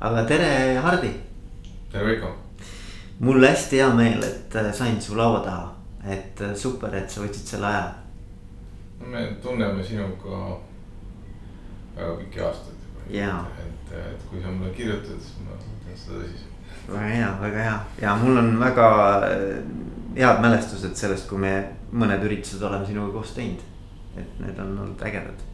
aga 0.00 0.24
tere, 0.24 0.78
Hardi. 0.80 1.10
tere, 1.92 2.04
Veiko. 2.04 2.28
mul 3.18 3.44
hästi 3.44 3.76
hea 3.76 3.88
meel, 3.94 4.22
et 4.24 4.54
äh, 4.56 4.72
sain 4.72 5.00
su 5.02 5.16
laua 5.16 5.42
taha, 5.44 5.74
et 6.08 6.40
äh, 6.40 6.54
super, 6.56 6.94
et 6.96 7.10
sa 7.10 7.20
võtsid 7.20 7.52
selle 7.52 7.68
aja. 7.68 7.90
me 9.04 9.26
tunneme 9.42 9.84
sinuga 9.84 10.56
väga 11.96 12.14
pikki 12.22 12.40
aastaid 12.46 12.88
juba. 13.10 13.44
et, 13.66 13.92
et 13.98 14.24
kui 14.30 14.40
sa 14.40 14.54
mulle 14.54 14.72
kirjutad, 14.72 15.20
siis 15.20 15.44
ma 15.44 15.58
võtan 15.58 16.00
seda 16.04 16.22
tõsiselt. 16.22 16.88
väga 16.88 17.12
hea, 17.12 17.30
väga 17.42 17.68
hea 17.68 17.76
ja 18.06 18.16
mul 18.22 18.40
on 18.40 18.50
väga 18.64 18.88
äh, 19.28 19.46
head 20.16 20.40
mälestused 20.40 20.96
sellest, 20.96 21.28
kui 21.28 21.44
me 21.44 21.54
mõned 21.92 22.24
üritused 22.24 22.64
oleme 22.64 22.88
sinuga 22.88 23.18
koos 23.18 23.36
teinud. 23.36 23.68
et 24.16 24.40
need 24.40 24.56
on 24.58 24.78
olnud 24.78 25.08
ägedad 25.10 25.44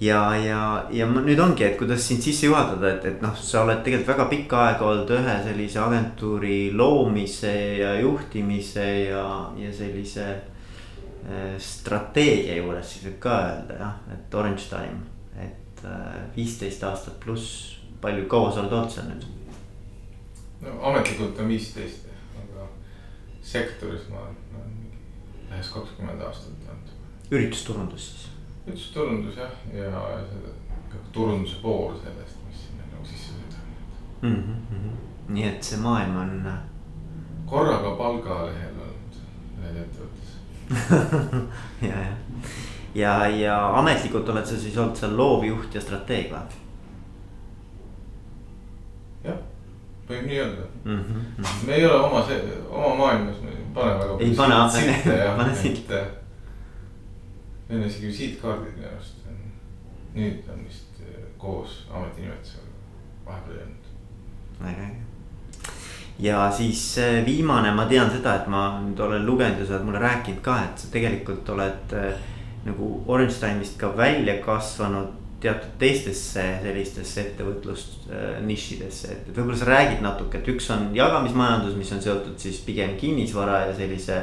ja, 0.00 0.36
ja, 0.36 0.86
ja 0.90 1.06
nüüd 1.08 1.40
ongi, 1.40 1.64
et 1.64 1.78
kuidas 1.80 2.04
sind 2.08 2.24
sisse 2.24 2.48
juhatada, 2.48 2.90
et, 2.94 3.04
et 3.12 3.22
noh, 3.24 3.36
sa 3.36 3.62
oled 3.64 3.80
tegelikult 3.84 4.12
väga 4.12 4.26
pikka 4.32 4.60
aega 4.64 4.88
olnud 4.90 5.12
ühe 5.18 5.36
sellise 5.46 5.80
agentuuri 5.82 6.58
loomise 6.76 7.54
ja 7.80 7.94
juhtimise 8.00 8.86
ja, 9.06 9.26
ja 9.60 9.72
sellise 9.72 10.26
äh, 10.32 11.54
strateegia 11.62 12.58
juures 12.60 12.92
siis 12.92 13.06
võib 13.08 13.18
ka 13.24 13.38
öelda 13.46 13.80
jah, 13.80 13.96
et 14.16 14.36
Orange 14.40 14.68
Time, 14.72 15.00
et 15.40 15.84
äh, 15.84 16.20
viisteist 16.36 16.84
äh, 16.84 16.92
aastat 16.92 17.18
pluss, 17.24 17.78
palju, 18.04 18.28
kaua 18.30 18.52
sa 18.52 18.64
oled 18.64 18.76
olnud 18.76 18.92
seal 18.92 19.10
nüüd? 19.12 19.26
no 20.66 20.78
ametlikult 20.92 21.40
on 21.40 21.52
viisteist, 21.52 22.08
aga 22.42 22.68
sektoris 23.44 24.08
ma 24.12 24.26
olen 24.26 24.38
no, 24.52 24.64
laias 25.50 25.72
kakskümmend 25.72 26.24
aastat 26.28 26.68
olnud. 26.68 26.96
üritusturundus 27.32 28.12
siis 28.12 28.25
üks 28.66 28.90
turundus 28.94 29.36
jah, 29.38 29.52
ja 29.74 29.90
seda 30.30 30.54
turunduse 31.12 31.60
pool 31.62 31.94
sellest, 32.02 32.40
mis 32.48 32.64
sinna 32.66 32.86
nagu 32.90 33.06
sisse 33.06 33.34
sõidab 33.34 34.26
mm. 34.26 34.42
-hmm. 34.70 34.96
nii 35.34 35.46
et 35.48 35.64
see 35.64 35.78
maailm 35.80 36.16
on. 36.22 36.34
Äh, 36.46 36.58
korraga 37.46 37.94
palgalehel 38.00 38.80
olnud 38.88 39.20
ühes 39.60 39.80
ettevõttes 39.84 40.30
ja, 41.88 42.02
ja, 42.02 42.14
ja, 42.94 43.16
ja 43.28 43.56
ametlikult 43.78 44.28
oled 44.34 44.46
sa 44.46 44.58
siis 44.58 44.78
olnud 44.78 44.98
seal 44.98 45.16
loovjuht 45.16 45.74
ja 45.74 45.80
strateeg 45.80 46.32
või? 46.34 46.60
jah, 49.24 49.40
võib 50.10 50.26
nii 50.26 50.42
öelda 50.42 50.68
mm. 50.84 51.00
-hmm. 51.00 51.48
me 51.66 51.74
ei 51.74 51.86
ole 51.86 52.00
oma, 52.00 52.26
oma 52.70 52.94
maailmas, 52.94 53.42
me 53.42 53.50
ei 53.50 53.66
pane 53.74 53.98
väga. 53.98 54.20
ei 54.20 54.34
pane, 54.34 55.34
pane 55.42 55.54
silte 55.54 56.06
Need 57.68 57.80
on 57.80 57.88
isegi 57.88 58.06
visiitkaardid 58.06 58.76
minu 58.76 58.88
arust. 58.92 59.22
nüüd 60.16 60.46
on 60.48 60.62
vist 60.64 61.00
äh, 61.02 61.24
koos 61.38 61.82
ametinimetusega 61.92 62.64
vahepeal 63.26 63.58
jäänud. 63.58 63.90
väga 64.60 64.86
äge. 64.86 64.96
ja 66.18 66.52
siis 66.52 66.98
äh, 66.98 67.26
viimane, 67.26 67.74
ma 67.74 67.84
tean 67.86 68.10
seda, 68.10 68.34
et 68.40 68.46
ma 68.48 68.80
nüüd 68.80 69.00
olen 69.00 69.26
lugenud 69.26 69.60
ja 69.60 69.66
sa 69.66 69.76
oled 69.76 69.90
mulle 69.90 70.00
rääkinud 70.00 70.40
ka, 70.42 70.56
et 70.64 70.78
sa 70.78 70.88
tegelikult 70.92 71.48
oled 71.52 71.92
äh, 71.92 72.24
nagu 72.64 72.90
Orange 73.06 73.36
Time'ist 73.40 73.76
ka 73.78 73.92
välja 73.96 74.38
kasvanud 74.44 75.12
teatud 75.40 75.74
teistesse 75.78 76.44
sellistesse 76.62 77.20
ettevõtlust 77.20 78.08
äh, 78.08 78.38
nišidesse, 78.46 79.12
et, 79.12 79.26
võib-olla 79.36 79.58
sa 79.60 79.68
räägid 79.68 80.04
natuke, 80.04 80.40
et 80.40 80.48
üks 80.54 80.70
on 80.72 80.88
jagamismajandus, 80.96 81.76
mis 81.76 81.92
on 81.92 82.02
seotud 82.02 82.38
siis 82.40 82.62
pigem 82.64 82.96
kinnisvara 83.00 83.66
ja 83.66 83.74
sellise 83.76 84.22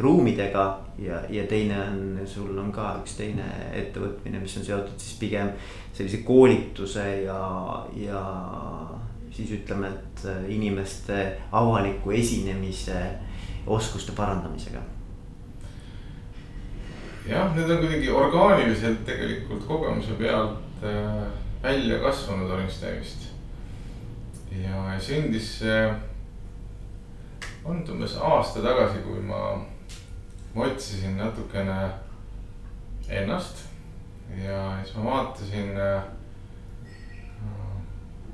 ruumidega 0.00 0.64
ja, 0.98 1.20
ja 1.30 1.46
teine 1.46 1.80
on, 1.80 2.20
sul 2.26 2.58
on 2.58 2.70
ka 2.72 2.92
üks 3.02 3.16
teine 3.18 3.46
ettevõtmine, 3.74 4.40
mis 4.42 4.56
on 4.60 4.66
seotud 4.66 4.98
siis 5.00 5.18
pigem 5.18 5.50
sellise 5.92 6.22
koolituse 6.26 7.06
ja, 7.24 7.40
ja 7.98 8.22
siis 9.34 9.50
ütleme, 9.58 9.90
et 9.90 10.22
inimeste 10.54 11.18
avaliku 11.52 12.14
esinemise 12.14 13.00
oskuste 13.66 14.14
parandamisega. 14.16 14.80
jah, 17.28 17.50
need 17.56 17.70
on 17.70 17.82
kuidagi 17.82 18.10
orgaaniliselt 18.10 19.02
tegelikult 19.06 19.66
kogemuse 19.68 20.14
pealt 20.16 20.84
äh, 20.86 21.26
välja 21.62 21.98
kasvanud 22.00 22.50
Orange 22.50 22.94
ja 24.62 25.00
sündis 25.00 25.58
see 25.58 25.82
on 27.68 27.84
umbes 27.92 28.16
aasta 28.16 28.62
tagasi, 28.64 29.02
kui 29.04 29.20
ma 29.20 29.58
ma 30.54 30.64
otsisin 30.64 31.16
natukene 31.16 31.90
ennast 33.08 33.66
ja 34.44 34.78
siis 34.84 34.96
ma 34.96 35.04
vaatasin, 35.10 35.70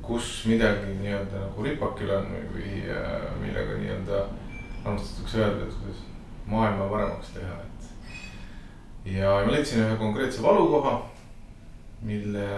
kus 0.03 0.44
midagi 0.47 0.94
nii-öelda 1.00 1.43
nagu 1.47 1.67
ripakil 1.67 2.11
on 2.15 2.31
või, 2.31 2.47
või 2.55 2.73
millega 3.43 3.78
nii-öelda 3.81 4.25
armastatakse 4.84 5.41
öelda, 5.41 5.67
et 5.67 5.78
kuidas 5.81 6.03
maailma 6.47 6.89
paremaks 6.89 7.33
teha, 7.34 7.55
et. 7.65 7.87
ja 9.17 9.37
ma 9.44 9.53
leidsin 9.53 9.84
ühe 9.84 9.97
konkreetse 10.00 10.43
valukoha, 10.44 10.99
mille 12.05 12.49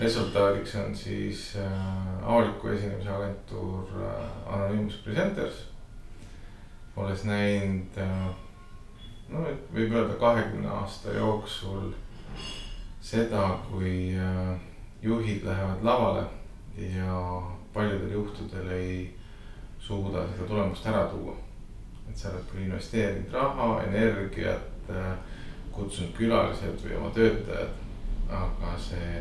resultaadiks 0.00 0.74
on 0.74 0.94
siis 0.96 1.56
äh, 1.56 1.72
avaliku 2.22 2.68
esinemise 2.68 3.10
agentuur 3.10 3.88
äh, 4.02 4.54
Anonymous 4.54 4.96
Presenters 5.04 5.66
olles 6.96 7.24
näinud 7.24 7.98
äh, 7.98 8.30
no 9.30 9.44
võib 9.74 9.94
öelda 9.94 10.16
kahekümne 10.20 10.68
aasta 10.80 11.14
jooksul 11.14 11.92
seda, 13.00 13.58
kui 13.70 14.12
äh, 14.16 14.58
juhid 15.02 15.44
lähevad 15.44 15.84
lavale 15.84 16.24
ja 16.76 17.42
paljudel 17.74 18.12
juhtudel 18.12 18.68
ei 18.74 19.18
suuda 19.78 20.26
seda 20.28 20.48
tulemust 20.48 20.86
ära 20.86 21.04
tuua. 21.12 21.36
et 22.10 22.18
sa 22.18 22.28
oled 22.32 22.46
küll 22.50 22.64
investeerinud 22.64 23.32
raha, 23.32 23.82
energiat, 23.86 24.88
äh, 24.90 25.12
kutsunud 25.72 26.10
külalised 26.16 26.80
või 26.82 26.96
oma 26.98 27.10
töötajad, 27.14 27.76
aga 28.34 28.72
see 28.82 29.20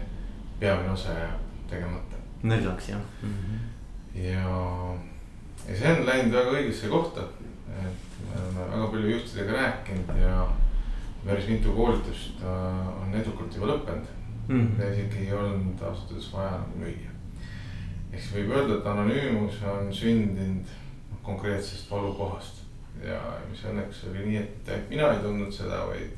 peamine 0.60 0.92
osa 0.92 1.14
jääb 1.14 1.68
tegemata. 1.70 2.24
nõrgaks 2.44 2.90
jah 2.90 3.02
mm. 3.22 3.34
-hmm. 3.34 3.60
ja, 4.24 4.46
ja 5.68 5.76
see 5.76 5.94
on 5.94 6.06
läinud 6.06 6.34
väga 6.34 6.58
õigesse 6.58 6.88
kohta 6.88 7.28
et 7.70 8.26
me 8.26 8.42
oleme 8.42 8.72
väga 8.72 8.88
palju 8.92 9.10
juhtidega 9.10 9.52
rääkinud 9.54 10.22
ja 10.22 10.48
päris 11.26 11.48
mitu 11.48 11.74
koolitust 11.74 12.42
äh, 12.44 13.02
on 13.02 13.14
edukalt 13.14 13.56
juba 13.56 13.74
lõppenud 13.74 14.06
mm. 14.48 14.68
-hmm. 14.78 14.92
isegi 14.94 15.26
ei 15.26 15.34
olnud 15.34 15.82
ausalt 15.82 16.12
öeldes 16.12 16.34
vaja 16.34 16.52
nagu 16.52 16.80
müüa. 16.84 17.12
ehk 18.12 18.22
siis 18.22 18.36
võib 18.36 18.56
öelda, 18.56 18.78
et 18.78 18.88
anonüümus 18.94 19.62
on 19.74 19.94
sündinud 19.94 20.72
konkreetsest 21.24 21.92
valukohast 21.92 22.64
ja 23.04 23.20
mis 23.50 23.64
õnneks 23.64 24.08
oli 24.10 24.26
nii, 24.26 24.38
et 24.38 24.90
mina 24.90 25.12
ei 25.14 25.22
tundnud 25.24 25.54
seda, 25.54 25.86
vaid, 25.88 26.16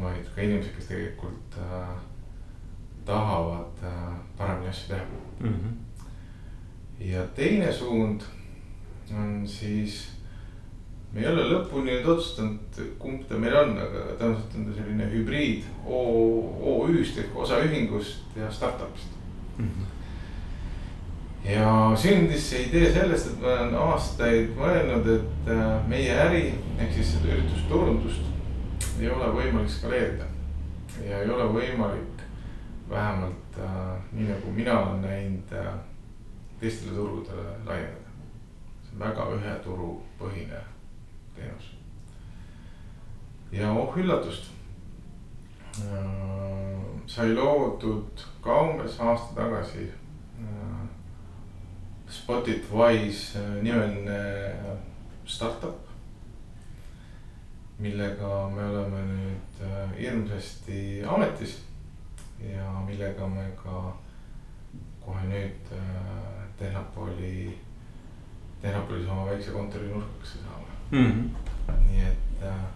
vaid 0.00 0.30
ka 0.34 0.40
inimesed, 0.40 0.74
kes 0.76 0.88
tegelikult 0.92 1.58
äh, 1.58 1.90
tahavad 3.04 3.84
äh, 3.84 4.14
paremini 4.38 4.68
asju 4.68 4.88
teha 4.88 5.04
mm. 5.40 5.54
-hmm. 5.54 7.04
ja 7.04 7.26
teine 7.34 7.72
suund 7.72 8.20
on 9.18 9.48
siis 9.48 10.20
me 11.12 11.20
ei 11.20 11.26
ole 11.26 11.44
lõpuni 11.50 11.90
nüüd 11.90 12.06
otsustanud, 12.06 12.80
kumb 12.98 13.24
ta 13.28 13.38
meil 13.38 13.56
on, 13.58 13.72
aga 13.82 14.02
tõenäoliselt 14.18 14.58
on 14.58 14.66
ta 14.68 14.76
selline 14.76 15.08
hübriid 15.10 15.64
OÜ-st 15.86 17.18
ehk 17.24 17.38
osaühingust 17.44 18.36
ja 18.36 18.50
startup'ist 18.50 19.16
mm. 19.56 19.64
-hmm. 19.64 19.86
ja 21.50 21.92
sündis 21.96 22.50
see 22.50 22.62
idee 22.68 22.92
sellest, 22.92 23.26
et 23.26 23.40
ma 23.42 23.54
olen 23.56 23.74
aastaid 23.74 24.54
mõelnud, 24.58 25.14
et 25.16 25.50
äh, 25.56 25.88
meie 25.88 26.12
äri 26.26 26.44
ehk 26.78 26.92
siis 26.94 27.14
seda 27.16 27.32
üritusturundust 27.34 28.30
ei 29.00 29.08
ole 29.10 29.32
võimalik 29.34 29.70
skaleerida. 29.70 30.24
ja 31.08 31.22
ei 31.22 31.30
ole 31.30 31.44
võimalik 31.52 32.09
vähemalt 32.90 33.58
äh, 33.58 34.02
nii 34.12 34.28
nagu 34.28 34.52
mina 34.52 34.78
olen 34.80 35.02
näinud 35.02 35.52
äh, 35.52 35.74
teistele 36.60 36.94
turgudele 36.94 37.56
laieneda. 37.66 38.10
see 38.82 38.92
on 38.92 38.98
väga 38.98 39.26
ühe 39.34 39.54
turu 39.64 40.02
põhine 40.18 40.60
teenus. 41.34 41.70
ja 43.52 43.72
oh 43.72 43.96
üllatust 43.96 44.50
äh,. 45.78 46.80
sai 47.06 47.34
loodud 47.34 48.26
ka 48.42 48.60
umbes 48.60 49.00
aasta 49.00 49.34
tagasi 49.34 49.86
äh, 50.38 50.88
Spotify's 52.10 53.36
äh, 53.36 53.62
nimeline 53.62 54.54
startup. 55.26 55.86
millega 57.78 58.50
me 58.54 58.64
oleme 58.64 59.02
nüüd 59.06 59.60
äh, 59.64 59.98
hirmsasti 59.98 61.02
ametis 61.08 61.69
ja 62.40 62.70
millega 62.86 63.28
me 63.28 63.44
ka 63.62 63.92
kohe 65.04 65.24
nüüd 65.28 65.72
äh, 65.76 66.44
Tehnapooli, 66.58 67.58
Tehnapolis 68.62 69.08
oma 69.08 69.26
väikse 69.30 69.50
kontori 69.50 69.88
nurkasse 69.88 70.38
saame 70.44 70.70
mm. 70.90 71.06
-hmm. 71.06 71.78
nii 71.88 72.04
et 72.08 72.44
äh, 72.44 72.68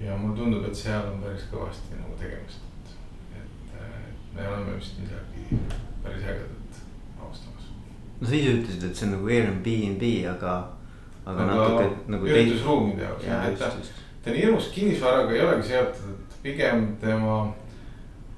ja 0.00 0.16
mulle 0.16 0.36
tundub, 0.36 0.64
et 0.64 0.76
seal 0.76 1.08
on 1.10 1.20
päris 1.22 1.46
kõvasti 1.52 1.96
nagu 1.96 2.16
tegemist, 2.20 2.64
et, 2.82 2.94
et 3.40 4.34
me 4.34 4.48
oleme 4.48 4.56
oleme 4.66 4.76
vist 4.76 4.98
midagi 5.00 5.60
päris 6.02 6.24
ägedat 6.24 6.80
avastamas. 7.20 7.68
no 8.20 8.28
sa 8.28 8.34
ise 8.34 8.56
ütlesid, 8.58 8.88
et 8.90 8.96
see 8.96 9.06
on 9.08 9.14
nagu 9.16 9.28
Airbnb, 9.28 10.04
aga, 10.32 10.56
aga, 11.24 11.36
aga 11.36 11.46
natuke 11.52 11.86
nagu. 12.12 12.28
üritusruumide 12.32 13.06
jaoks, 13.08 13.24
et 13.24 13.58
ta, 13.58 13.70
ta 14.24 14.34
nii 14.34 14.44
hirmus 14.44 14.68
kinnisvaraga 14.74 15.34
ei 15.34 15.44
olegi 15.46 15.68
seotud, 15.72 16.12
et 16.12 16.36
pigem 16.42 16.86
tema, 17.00 17.38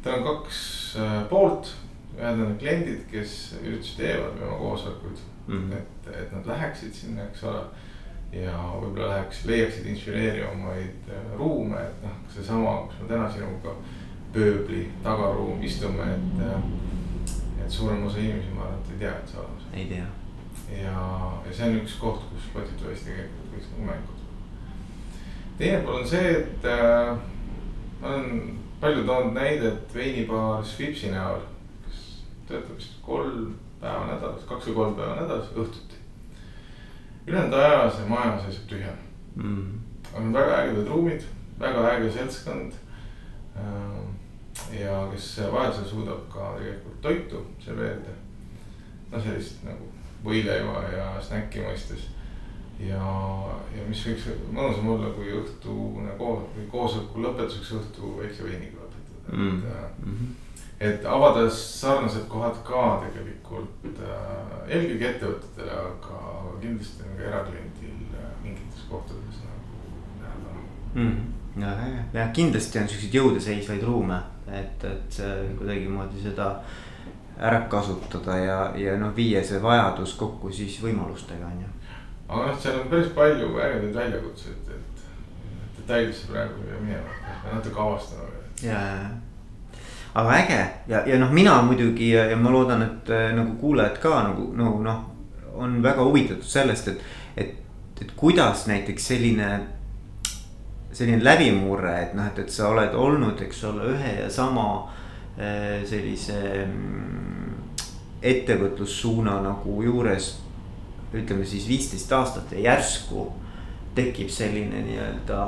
tal 0.03 0.19
on 0.19 0.25
kaks 0.25 0.63
äh, 1.01 1.21
poolt. 1.31 1.75
ühed 2.19 2.41
on 2.43 2.57
kliendid, 2.59 3.05
kes 3.11 3.33
üritusi 3.63 4.01
teevad 4.01 4.35
või 4.35 4.49
oma 4.49 4.57
koosolekuid 4.59 5.21
mm, 5.47 5.59
-hmm. 5.59 5.77
et, 5.77 6.09
et 6.23 6.33
nad 6.35 6.47
läheksid 6.51 6.95
sinna, 6.95 7.29
eks 7.29 7.45
ole 7.47 7.61
ja 8.33 8.57
võib-olla 8.81 9.13
läheks, 9.13 9.45
leiaksid 9.47 9.87
inspireerivamaid 9.87 11.13
äh, 11.15 11.31
ruume, 11.39 11.79
et 11.79 12.03
noh, 12.03 12.19
seesama, 12.35 12.75
kus 12.89 13.01
me 13.03 13.09
täna 13.15 13.31
sinuga 13.33 13.77
pööbli 14.33 14.89
tagaruum 15.03 15.63
istume, 15.63 16.11
et. 16.15 16.45
Äh, 16.49 16.63
et 17.69 17.75
suurem 17.75 18.07
osa 18.07 18.19
inimesi, 18.19 18.49
ma 18.57 18.63
arvan, 18.65 18.79
et 18.81 18.93
ei 18.93 18.99
tea, 18.99 19.11
et 19.19 19.29
see 19.29 19.41
olemas 19.41 19.65
on. 19.67 19.75
ei 19.79 19.87
tea. 19.87 20.07
ja, 20.83 21.01
ja 21.47 21.53
see 21.53 21.67
on 21.69 21.81
üks 21.83 21.97
koht, 22.01 22.23
kus 22.31 22.47
Spotify's 22.49 23.03
tegelikult 23.05 23.51
võiks 23.53 23.73
nagu 23.73 23.89
mänguda. 23.91 24.23
teine 25.59 25.83
pool 25.85 25.99
on 26.01 26.09
see, 26.09 26.31
et 26.39 26.69
äh, 26.73 27.11
ma 28.01 28.15
olen 28.15 28.31
palju 28.81 29.07
toonud 29.07 29.35
näidet 29.35 29.95
veinibaar 29.95 30.65
Swipsi 30.65 31.11
näol, 31.11 31.41
kes 31.87 32.03
töötab 32.49 32.77
vist 32.77 33.01
kolm 33.03 33.55
päeva 33.81 34.07
nädalas, 34.07 34.47
kaks 34.49 34.71
või 34.71 34.81
kolm 34.83 34.99
päeva 34.99 35.21
nädalas 35.21 35.55
õhtuti 35.55 35.99
ülejäänud 37.29 37.53
aja 37.53 37.91
see 37.91 38.09
maja 38.09 38.39
seisab 38.43 38.69
tühjana 38.69 39.03
mm.. 39.37 39.81
on 40.17 40.33
väga 40.33 40.61
ägedad 40.63 40.89
ruumid, 40.89 41.25
väga 41.61 41.85
äge 41.91 42.13
seltskond. 42.13 42.73
Ähm, 43.57 44.15
ja 44.73 45.09
kes 45.13 45.41
vajadusel 45.53 45.85
suudab 45.91 46.25
ka 46.33 46.55
tegelikult 46.57 47.01
toitu 47.03 47.43
serveerida. 47.65 48.15
no 49.11 49.21
sellist 49.21 49.65
nagu 49.65 49.91
võileiva 50.25 50.83
ja 50.93 51.11
snäkki 51.23 51.63
mõistes. 51.65 52.09
Ja, 52.81 53.05
ja 53.77 53.87
mis 53.89 54.03
võiks 54.07 54.29
mõnusam 54.55 54.91
olla, 54.95 55.13
kui 55.17 55.33
õhtune 55.35 56.19
koos, 56.19 56.45
või 56.57 56.67
koosoleku 56.73 57.25
lõpetuseks 57.25 57.73
õhtu 57.81 58.13
väikse 58.21 58.47
veiniga 58.47 58.83
lõpetada 58.83 59.39
mm., 59.39 59.57
et 59.65 60.05
mm. 60.05 60.13
-hmm 60.13 60.37
et 60.79 61.07
avada 61.11 61.49
sarnased 61.51 62.29
kohad 62.31 62.55
ka 62.63 62.83
tegelikult 63.03 63.89
äh, 63.99 64.69
eelkõige 64.69 65.09
ettevõtetele, 65.09 65.73
aga 65.75 66.19
kindlasti 66.61 67.03
on 67.03 67.17
ka 67.19 67.25
erakliendil 67.33 68.13
äh, 68.15 68.29
mingites 68.45 68.85
kohtades 68.91 69.41
nagu 69.43 69.89
näha 70.21 70.53
mm.. 70.95 71.17
ja, 71.65 71.73
ja, 71.83 72.05
ja 72.21 72.29
kindlasti 72.31 72.79
on 72.79 72.87
siukseid 72.93 73.19
jõudeseisvaid 73.19 73.83
ruume, 73.83 74.21
et, 74.47 74.87
et 74.87 75.19
kuidagimoodi 75.59 76.23
seda 76.23 76.53
ära 77.39 77.61
kasutada 77.71 78.37
ja, 78.39 78.61
ja 78.79 78.97
noh, 78.99 79.11
viia 79.17 79.43
see 79.47 79.61
vajadus 79.63 80.15
kokku 80.19 80.51
siis 80.55 80.79
võimalustega 80.83 81.47
on 81.47 81.61
ju. 81.63 81.75
Aga 82.29 82.47
noh, 82.47 82.59
seal 82.61 82.81
on 82.81 82.91
päris 82.93 83.15
palju 83.17 83.55
ägedaid 83.57 83.95
väljakutseid, 83.95 84.75
et 84.75 85.07
detailidesse 85.79 86.29
praegu 86.33 86.69
ei 86.69 86.83
minema, 86.83 87.17
natuke 87.53 87.81
avastame 87.81 88.29
veel. 88.29 88.71
ja, 88.71 88.83
ja, 88.83 89.01
ja 89.03 89.17
aga 90.19 90.35
äge 90.35 90.59
ja, 90.89 91.03
ja 91.07 91.19
noh, 91.19 91.31
mina 91.33 91.63
muidugi 91.63 92.11
ja, 92.11 92.25
ja 92.31 92.37
ma 92.37 92.51
loodan, 92.51 92.83
et 92.83 93.11
äh, 93.11 93.31
nagu 93.37 93.57
kuulajad 93.61 93.99
ka 94.03 94.23
nagu, 94.31 94.51
nagu 94.57 94.83
noh, 94.83 95.03
on 95.55 95.83
väga 95.83 96.05
huvitatud 96.05 96.47
sellest, 96.47 96.89
et, 96.89 97.03
et, 97.37 97.57
et 98.01 98.15
kuidas 98.17 98.67
näiteks 98.67 99.07
selline. 99.15 99.51
selline 100.93 101.23
läbimurre, 101.23 101.93
et 102.03 102.15
noh, 102.17 102.27
et, 102.27 102.39
et 102.43 102.51
sa 102.51 102.71
oled 102.73 102.95
olnud, 102.97 103.39
eks 103.45 103.61
ole, 103.69 103.93
ühe 103.93 104.13
ja 104.23 104.31
sama 104.33 104.65
äh, 105.39 105.85
sellise 105.87 106.65
mm, 106.65 107.53
ettevõtlussuuna 108.23 109.37
nagu 109.45 109.83
juures. 109.85 110.33
Ütleme 111.15 111.45
siis 111.47 111.69
viisteist 111.69 112.13
aastat 112.13 112.53
ja 112.53 112.61
järsku 112.73 113.29
tekib 113.97 114.29
selline 114.31 114.83
nii-öelda 114.85 115.41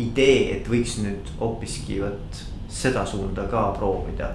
idee, 0.00 0.56
et 0.56 0.70
võiks 0.70 0.96
nüüd 1.02 1.28
hoopiski 1.40 2.00
vot 2.00 2.40
seda 2.72 3.04
suunda 3.06 3.44
ka 3.50 3.68
proovida. 3.76 4.32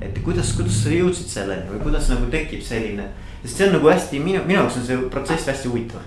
et 0.00 0.18
kuidas, 0.22 0.52
kuidas 0.54 0.76
sa 0.84 0.92
jõudsid 0.94 1.30
selleni 1.32 1.70
või 1.72 1.80
kuidas 1.82 2.10
nagu 2.12 2.28
tekib 2.30 2.62
selline, 2.62 3.08
sest 3.42 3.56
see 3.56 3.66
on 3.66 3.74
nagu 3.78 3.88
hästi 3.90 4.20
minu, 4.22 4.44
minu 4.46 4.60
jaoks 4.60 4.76
on 4.78 4.86
see 4.86 5.08
protsess 5.10 5.48
hästi 5.48 5.68
huvitav. 5.72 6.04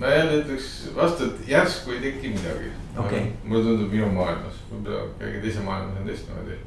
ma 0.00 0.10
jälle 0.12 0.42
ütleks 0.42 0.72
vastu, 0.96 1.30
et 1.30 1.48
järsku 1.48 1.94
ei 1.94 2.00
teki 2.00 2.34
midagi 2.34 2.72
okay.. 2.98 3.30
mulle 3.44 3.64
tundub 3.64 3.92
minu 3.94 4.10
maailmas, 4.12 4.58
võib-olla 4.72 5.06
kellegi 5.18 5.44
teise 5.46 5.62
maailmas 5.64 6.02
on 6.02 6.10
teistmoodi. 6.10 6.58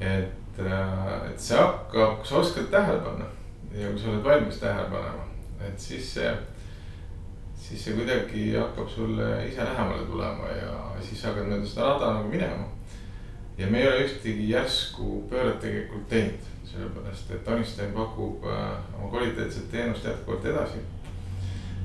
et, 0.00 0.62
äh, 0.62 1.30
et 1.32 1.40
see 1.40 1.58
hakkab, 1.58 2.22
kui 2.22 2.30
sa 2.30 2.40
oskad 2.44 2.70
tähele 2.70 3.02
panna 3.04 3.28
ja 3.74 3.90
kui 3.90 4.00
sa 4.00 4.12
oled 4.12 4.24
valmis 4.24 4.62
tähele 4.62 4.88
panema, 4.90 5.26
et 5.68 5.80
siis 5.80 6.14
see 6.14 6.30
siis 7.68 7.84
see 7.84 7.94
kuidagi 7.98 8.42
hakkab 8.56 8.88
sulle 8.88 9.28
ise 9.48 9.64
lähemale 9.64 10.04
tulema 10.06 10.48
ja 10.56 10.74
siis 11.04 11.24
hakkad 11.26 11.50
mööda 11.50 11.66
seda 11.68 11.88
rada 11.88 12.12
nagu 12.16 12.28
minema. 12.32 12.68
ja 13.58 13.66
me 13.66 13.80
ei 13.80 13.88
ole 13.88 14.04
ühtegi 14.06 14.50
järsku 14.50 15.24
pööret 15.30 15.58
tegelikult 15.60 16.06
teinud, 16.08 16.46
sellepärast 16.70 17.32
et 17.34 17.48
Einstein 17.48 17.92
pakub 17.92 18.46
äh, 18.46 18.78
oma 18.98 19.10
kvaliteetset 19.10 19.70
teenust 19.70 20.04
jätkuvalt 20.04 20.44
edasi. 20.44 20.78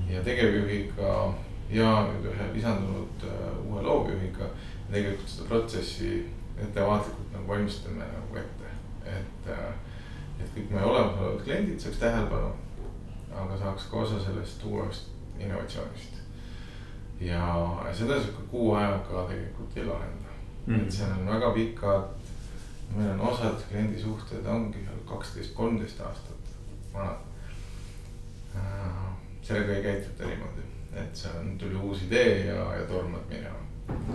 ja 0.09 0.23
tegevjuhiga 0.23 1.33
ja 1.73 1.91
nüüd 2.11 2.29
ühe 2.31 2.49
lisandunud 2.53 3.27
äh, 3.27 3.47
uue 3.65 3.81
loovjuhiga 3.81 4.51
tegelikult 4.91 5.29
seda 5.29 5.49
protsessi 5.49 6.13
ettevaatlikult 6.61 7.33
nagu 7.33 7.47
valmistame 7.47 8.05
nagu 8.05 8.37
ette, 8.37 8.75
et 9.17 9.49
äh, 9.51 9.73
et 10.43 10.51
kõik 10.55 10.73
meie 10.73 10.85
olemasolevad 10.85 11.43
kliendid 11.45 11.79
saaks 11.79 12.01
tähelepanu, 12.01 12.51
aga 13.33 13.57
saaks 13.57 13.87
ka 13.91 14.03
osa 14.03 14.19
sellest 14.23 14.63
uuest 14.67 15.09
innovatsioonist. 15.39 16.19
ja 17.19 17.43
seda 17.93 18.19
sihuke 18.19 18.43
kuu 18.51 18.73
ajaga 18.75 19.27
tegelikult 19.29 19.77
ei 19.77 19.85
lahenda 19.85 20.33
mm., 20.65 20.81
et 20.81 20.91
seal 20.91 21.11
on 21.11 21.25
väga 21.27 21.51
pikad. 21.55 22.03
meil 22.95 23.09
on 23.11 23.21
osad 23.29 23.63
kliendisuhted 23.69 24.45
ongi 24.45 24.83
seal 24.85 24.99
kaksteist, 25.09 25.53
kolmteist 25.55 26.01
aastat 26.01 26.53
vanad 26.93 27.17
äh,. 28.55 29.15
sellega 29.41 29.73
ei 29.73 29.83
käituta 29.83 30.27
niimoodi, 30.27 30.67
et 30.93 31.15
seal 31.15 31.39
on, 31.39 31.57
tuli 31.57 31.75
uus 31.75 32.03
idee 32.03 32.45
ja, 32.45 32.75
ja 32.75 32.85
tormad 32.87 33.25
minema. 33.29 34.13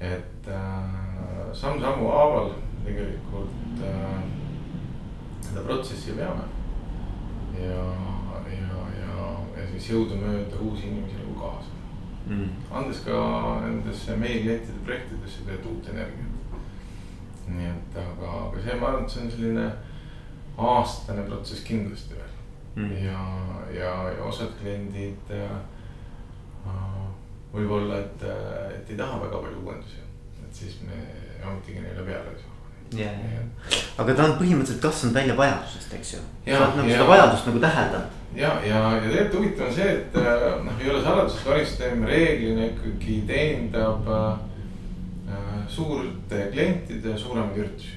et 0.00 0.48
äh, 0.48 1.52
samm-sammu 1.52 2.08
haaval 2.08 2.52
tegelikult 2.84 3.82
äh, 3.82 4.22
seda 5.48 5.64
protsessi 5.66 6.16
veame 6.16 6.46
ja 7.58 7.82
siis 9.78 9.90
jõudumööda 9.92 10.60
uusi 10.60 10.88
inimesi 10.88 11.20
nagu 11.20 11.34
kaasa. 11.38 11.76
Mm.. 12.28 12.48
andes 12.70 12.98
ka 13.06 13.18
nendesse 13.62 14.16
meie 14.20 14.42
klientide 14.42 14.82
projektidesse 14.84 15.46
tegelikult 15.46 15.70
uut 15.70 15.86
energiat. 15.94 16.34
nii 17.48 17.68
et, 17.70 17.94
aga, 17.96 18.32
aga 18.48 18.64
see, 18.64 18.74
ma 18.80 18.88
arvan, 18.90 19.06
et 19.06 19.14
see 19.14 19.22
on 19.22 19.30
selline 19.32 19.68
aastane 20.72 21.24
protsess 21.30 21.64
kindlasti 21.64 22.18
veel. 22.18 22.34
Mm.. 22.76 22.92
ja, 23.06 23.22
ja, 23.78 23.94
ja 24.18 24.28
osad 24.28 24.52
kliendid 24.60 25.32
äh, 25.38 25.56
võib-olla, 27.54 28.02
et, 28.04 28.28
et 28.76 28.92
ei 28.92 29.00
taha 29.00 29.22
väga 29.24 29.40
palju 29.46 29.64
uuendusi, 29.64 30.04
et 30.44 30.62
siis 30.62 30.82
me 30.84 31.00
ometigi 31.46 31.80
neile 31.80 32.04
peale 32.04 32.36
ei 32.36 32.42
saa 32.42 32.47
yeah,. 32.96 33.42
Aga 33.98 34.14
ta 34.14 34.24
on 34.24 34.38
põhimõtteliselt 34.38 34.82
kasvanud 34.82 35.14
välja 35.14 35.34
vajadusest, 35.36 35.92
eks 35.98 36.14
ju. 36.14 36.20
sa 36.46 36.60
oled 36.62 36.78
nagu 36.80 36.94
seda 36.94 37.08
vajadust 37.08 37.50
nagu 37.50 37.60
täheldanud 37.66 38.18
ja, 38.38 38.60
ja, 38.64 38.94
ja 38.94 39.00
tegelikult 39.00 39.34
huvitav 39.34 39.66
on 39.66 39.74
see, 39.74 39.94
et 39.94 40.16
äh, 40.16 40.64
noh, 40.64 40.80
ei 40.80 40.90
ole 40.90 41.00
saladus, 41.02 41.38
et 41.40 41.50
Aristem 41.52 42.04
reeglina 42.06 42.66
ikkagi 42.68 43.22
teenindab 43.28 44.10
äh, 44.14 44.28
äh, 45.32 45.56
suurte 45.68 46.44
klientide 46.52 47.16
suuremaid 47.18 47.62
üritusi. 47.64 47.94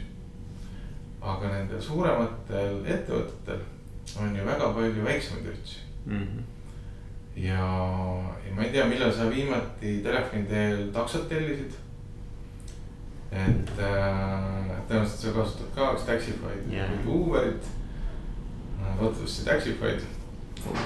aga 1.21 1.51
nendel 1.51 1.81
suurematel 1.81 2.79
ettevõtetel 2.89 3.59
on 4.17 4.33
ju 4.35 4.45
väga 4.45 4.71
palju 4.73 5.03
väiksemaid 5.05 5.51
üritusi 5.51 5.83
mm. 6.05 6.23
-hmm. 6.23 6.41
ja, 7.35 7.67
ja 8.47 8.55
ma 8.55 8.63
ei 8.63 8.71
tea, 8.71 8.85
millal 8.85 9.13
sa 9.13 9.29
viimati 9.29 9.99
telefoni 10.03 10.43
teel 10.49 10.89
taksot 10.93 11.29
tellisid. 11.29 11.77
Et 13.31 13.77
äh, 13.79 14.71
tõenäoliselt 14.87 15.21
sa 15.23 15.35
kasutad 15.35 15.75
ka 15.75 15.93
kas 15.93 16.07
Taxify'd 16.09 16.73
yeah. 16.73 16.89
või 17.05 17.21
Uberit. 17.21 17.69
loodetavasti 18.99 19.45
Taxify'd 19.47 20.09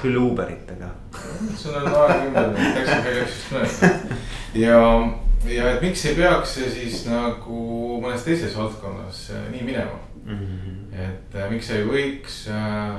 küll 0.01 0.17
Uberit, 0.17 0.69
aga. 0.71 0.91
sul 1.59 1.75
on 1.75 1.89
aegkümnend, 1.89 2.59
Taxify 2.77 3.15
läks 3.17 3.39
just 3.39 3.51
mööda. 3.55 3.89
ja, 4.65 4.79
ja 5.49 5.71
et 5.73 5.83
miks 5.83 6.05
ei 6.05 6.15
peaks 6.19 6.55
see 6.59 6.69
siis 6.77 7.01
nagu 7.09 7.59
mõnes 8.03 8.23
teises 8.27 8.55
valdkonnas 8.57 9.25
äh, 9.35 9.49
nii 9.51 9.65
minema 9.67 9.99
mm. 10.23 10.39
-hmm. 10.39 10.77
et 11.07 11.35
äh, 11.35 11.49
miks 11.51 11.71
ei 11.75 11.85
võiks 11.87 12.45
äh, 12.53 12.95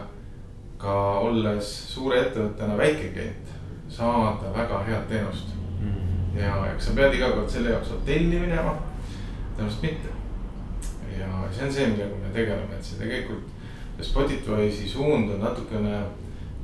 ka 0.79 0.97
olles 1.25 1.71
suure 1.95 2.21
ettevõttena 2.27 2.77
väike 2.77 3.13
klient 3.15 3.55
saada 3.89 4.53
väga 4.53 4.83
head 4.89 5.09
teenust 5.09 5.55
mm. 5.81 5.95
-hmm. 5.95 6.43
ja, 6.43 6.59
kas 6.75 6.91
sa 6.91 6.99
pead 6.99 7.15
iga 7.15 7.31
kord 7.31 7.51
selle 7.51 7.71
jaoks 7.71 7.95
hotelli 7.95 8.43
minema? 8.43 8.77
Tõenäoliselt 9.57 9.83
mitte. 9.83 10.09
ja, 11.19 11.29
see 11.53 11.67
on 11.67 11.73
see, 11.73 11.87
millega 11.93 12.21
me 12.23 12.33
tegeleme, 12.35 12.79
et 12.79 12.85
see 12.85 13.01
tegelikult. 13.01 13.53
Spotify'si 14.05 14.89
suund 14.89 15.31
on 15.33 15.41
natukene 15.41 16.03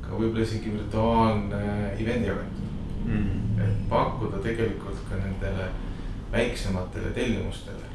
ka 0.03 0.13
võib-olla 0.13 0.43
isegi 0.45 0.73
virtuaalne 0.73 1.61
event'i 1.97 2.29
agentuur 2.29 2.69
mm. 3.05 3.23
-hmm. 3.23 3.63
et 3.63 3.89
pakkuda 3.89 4.37
tegelikult 4.43 4.99
ka 5.09 5.17
nendele 5.17 5.65
väiksematele 6.31 7.09
tellimustele 7.15 7.89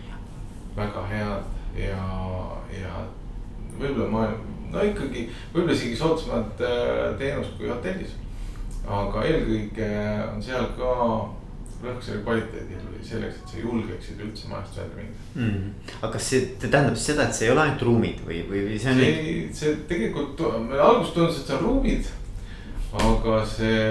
väga 0.76 1.06
head 1.10 1.42
ja, 1.76 2.02
ja 2.80 3.02
võib-olla 3.78 4.08
ma, 4.10 4.26
no 4.72 4.82
ikkagi 4.82 5.28
võib-olla 5.54 5.74
isegi 5.74 5.96
soodsamat 5.96 6.62
äh, 6.62 7.18
teenust 7.18 7.56
kui 7.58 7.68
hotellis. 7.70 8.16
aga 8.88 9.22
eelkõige 9.28 9.88
on 10.32 10.42
seal 10.42 10.70
ka 10.78 10.92
rõhk 11.82 12.02
selle 12.02 12.22
kvaliteedil 12.26 12.86
või 12.90 13.04
selleks, 13.06 13.38
et 13.38 13.52
sa 13.52 13.60
julgeksid 13.62 14.22
üldse 14.24 14.48
majast 14.50 14.78
välja 14.80 14.96
minna 14.98 15.44
mm. 15.46 15.90
aga 16.00 16.10
kas 16.16 16.28
see 16.32 16.46
tähendab 16.64 16.98
seda, 16.98 17.26
et 17.28 17.36
see 17.38 17.46
ei 17.46 17.52
ole 17.54 17.62
ainult 17.64 17.84
ruumid 17.86 18.22
või, 18.26 18.40
või, 18.48 18.62
või 18.66 18.78
see 18.82 18.94
on? 18.94 19.02
see, 19.02 19.34
see 19.60 19.74
tegelikult, 19.90 20.42
meil 20.64 20.82
alguses 20.82 21.14
tundus, 21.14 21.38
et 21.38 21.50
see 21.50 21.58
on 21.58 21.64
ruumid. 21.66 22.10
aga 23.04 23.38
see, 23.52 23.82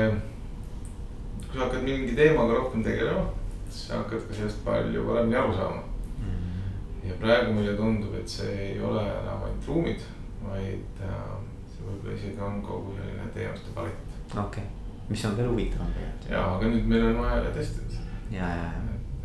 kui 1.46 1.53
sa 1.53 1.63
hakkad 1.63 1.86
mingi 1.88 2.17
teemaga 2.17 2.58
rohkem 2.60 2.84
tegelema, 2.88 3.27
siis 3.70 3.86
sa 3.88 4.01
hakkad 4.01 4.25
ka 4.27 4.39
sellest 4.41 4.63
palju 4.65 5.06
paremini 5.08 5.39
aru 5.39 5.56
saama 5.56 5.84
mm. 6.25 6.65
ja 7.08 7.20
praegu 7.22 7.53
meile 7.56 7.77
tundub, 7.79 8.17
et 8.20 8.36
see 8.38 8.58
ei 8.72 8.82
ole 8.84 9.06
enam 9.06 9.48
ainult 9.48 9.72
ruumid, 9.72 10.03
vaid 10.44 11.06
äh, 11.08 11.32
see 11.72 11.88
võib-olla 11.88 12.20
isegi 12.20 12.44
on 12.50 12.60
kogu 12.67 12.98
selline 13.00 13.32
teenuste 13.38 13.77
palett. 13.77 14.20
okei 14.34 14.44
okay 14.44 14.87
mis 15.09 15.25
on 15.25 15.37
veel 15.37 15.47
huvitavam 15.49 15.91
tegelikult. 15.95 16.31
ja, 16.31 16.43
aga 16.55 16.71
nüüd 16.71 16.89
meil 16.91 17.05
on 17.09 17.21
vaja 17.21 17.51
testida. 17.55 18.01
ja, 18.31 18.49
ja, 18.59 18.71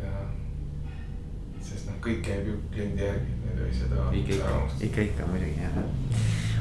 ja. 0.03 0.21
sest 1.59 1.89
noh, 1.89 1.97
kõik 2.05 2.21
käib 2.25 2.47
ju 2.47 2.59
kliendi 2.71 3.03
järgi, 3.03 3.35
me 3.41 3.51
ei 3.51 3.59
tohi 3.59 3.75
seda. 3.81 4.07
ikka, 4.19 4.55
ikka, 4.87 5.07
ikka 5.09 5.27
muidugi 5.31 5.65
jah, 5.65 5.81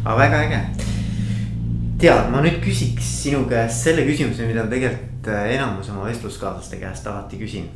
aga 0.03 0.17
väga 0.19 0.43
äge. 0.49 0.61
tead, 2.03 2.33
ma 2.35 2.43
nüüd 2.43 2.59
küsiks 2.65 3.15
sinu 3.23 3.45
käest 3.51 3.87
selle 3.87 4.07
küsimuse, 4.09 4.49
mida 4.51 4.67
tegelikult 4.71 5.31
äh, 5.31 5.55
enamus 5.55 5.93
oma 5.95 6.09
vestluskaaslaste 6.11 6.83
käest 6.83 7.07
alati 7.07 7.39
küsin. 7.45 7.71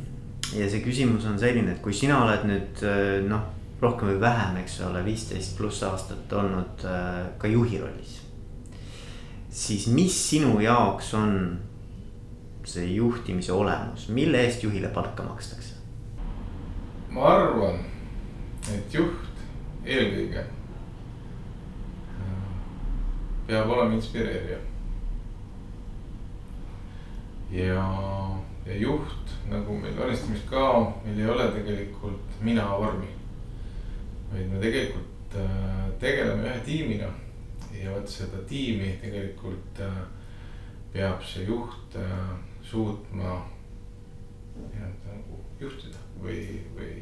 ja 0.51 0.67
see 0.67 0.83
küsimus 0.83 1.27
on 1.29 1.39
selline, 1.39 1.77
et 1.77 1.83
kui 1.83 1.95
sina 1.95 2.19
oled 2.25 2.43
nüüd 2.49 2.83
äh, 2.83 3.17
noh, 3.27 3.53
rohkem 3.79 4.11
või 4.11 4.19
vähem, 4.19 4.59
eks 4.63 4.81
ole, 4.83 5.05
viisteist 5.05 5.55
pluss 5.55 5.83
aastat 5.87 6.33
olnud 6.33 6.83
äh, 6.83 7.27
ka 7.39 7.47
juhi 7.47 7.79
rollis 7.79 8.26
siis 9.57 9.87
mis 9.87 10.29
sinu 10.29 10.59
jaoks 10.61 11.13
on 11.17 11.59
see 12.67 12.85
juhtimise 12.93 13.51
olemus, 13.51 14.09
mille 14.09 14.41
eest 14.45 14.63
juhile 14.63 14.87
palka 14.93 15.23
makstakse? 15.23 15.73
ma 17.09 17.23
arvan, 17.31 17.79
et 18.69 18.93
juht 18.93 19.41
eelkõige 19.85 20.43
äh, 20.43 20.47
peab 23.47 23.69
olema 23.73 23.97
inspireerija. 23.97 24.59
ja, 27.57 27.85
ja 28.67 28.77
juht 28.77 29.37
nagu 29.49 29.79
meil 29.81 29.97
Unistamis 30.05 30.43
ka, 30.51 30.67
meil 31.05 31.23
ei 31.23 31.29
ole 31.33 31.47
tegelikult 31.55 32.41
mina 32.45 32.67
vormi. 32.77 33.09
vaid 34.33 34.51
me 34.51 34.59
tegelikult 34.61 35.39
äh, 35.41 35.87
tegeleme 36.03 36.45
ühe 36.51 36.59
tiimina 36.67 37.09
ja 37.73 37.91
vot 37.91 38.09
seda 38.09 38.41
tiimi 38.47 38.93
tegelikult 39.01 39.81
äh, 39.83 40.01
peab 40.93 41.23
see 41.25 41.45
juht 41.47 41.95
äh, 41.95 42.35
suutma 42.63 43.41
nii-öelda 44.57 45.13
nagu 45.13 45.39
juhtida 45.59 45.99
või, 46.21 46.61
või, 46.75 46.93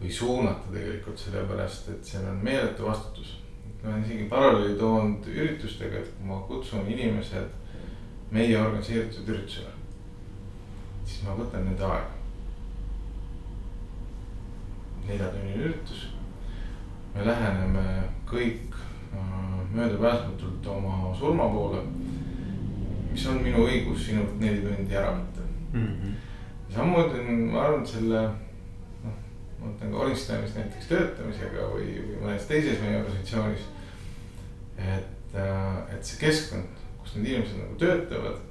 või 0.00 0.12
suunata 0.12 0.72
tegelikult 0.72 1.18
sellepärast, 1.18 1.88
et 1.94 2.04
seal 2.04 2.26
on 2.28 2.42
meeletu 2.44 2.86
vastutus. 2.86 3.38
ma 3.82 3.90
olen 3.90 4.04
isegi 4.04 4.24
paralleeli 4.28 4.76
toonud 4.78 5.26
üritustega, 5.30 5.98
et 5.98 6.12
kui 6.16 6.26
ma 6.26 6.40
kutsun 6.48 6.88
inimesed 6.90 7.52
meie 8.30 8.58
organiseeritud 8.58 9.28
üritusele, 9.28 9.70
siis 11.04 11.22
ma 11.24 11.36
võtan 11.38 11.64
nende 11.64 11.84
aega. 11.84 12.14
neljatunnine 15.08 15.62
üritus, 15.64 16.02
me 17.14 17.24
läheneme 17.24 17.84
kõik 18.28 18.76
möödapääsmatult 19.72 20.66
oma 20.66 21.14
surma 21.14 21.48
poole. 21.48 21.82
mis 23.12 23.26
on 23.26 23.40
minu 23.42 23.64
õigus 23.66 24.04
sinult 24.06 24.34
neli 24.40 24.60
tundi 24.62 24.96
ära 24.96 25.14
võtta 25.16 25.44
mm. 25.72 25.86
-hmm. 25.86 26.12
samamoodi 26.74 27.20
on, 27.20 27.40
ma 27.52 27.62
arvan, 27.62 27.80
et 27.82 27.92
selle 27.92 28.20
noh, 29.04 29.14
ma 29.60 29.66
mõtlen 29.66 29.92
ka 29.92 30.02
Orinstenis 30.04 30.56
näiteks 30.56 30.90
töötamisega 30.92 31.70
või, 31.72 31.88
või 32.08 32.18
mõnes 32.24 32.46
teises 32.50 32.80
meie 32.82 33.00
organisatsioonis. 33.00 33.64
et, 34.78 35.34
äh, 35.34 35.94
et 35.94 36.04
see 36.04 36.20
keskkond, 36.20 36.84
kus 37.00 37.16
need 37.16 37.32
inimesed 37.32 37.58
nagu 37.58 37.74
töötavad. 37.74 38.44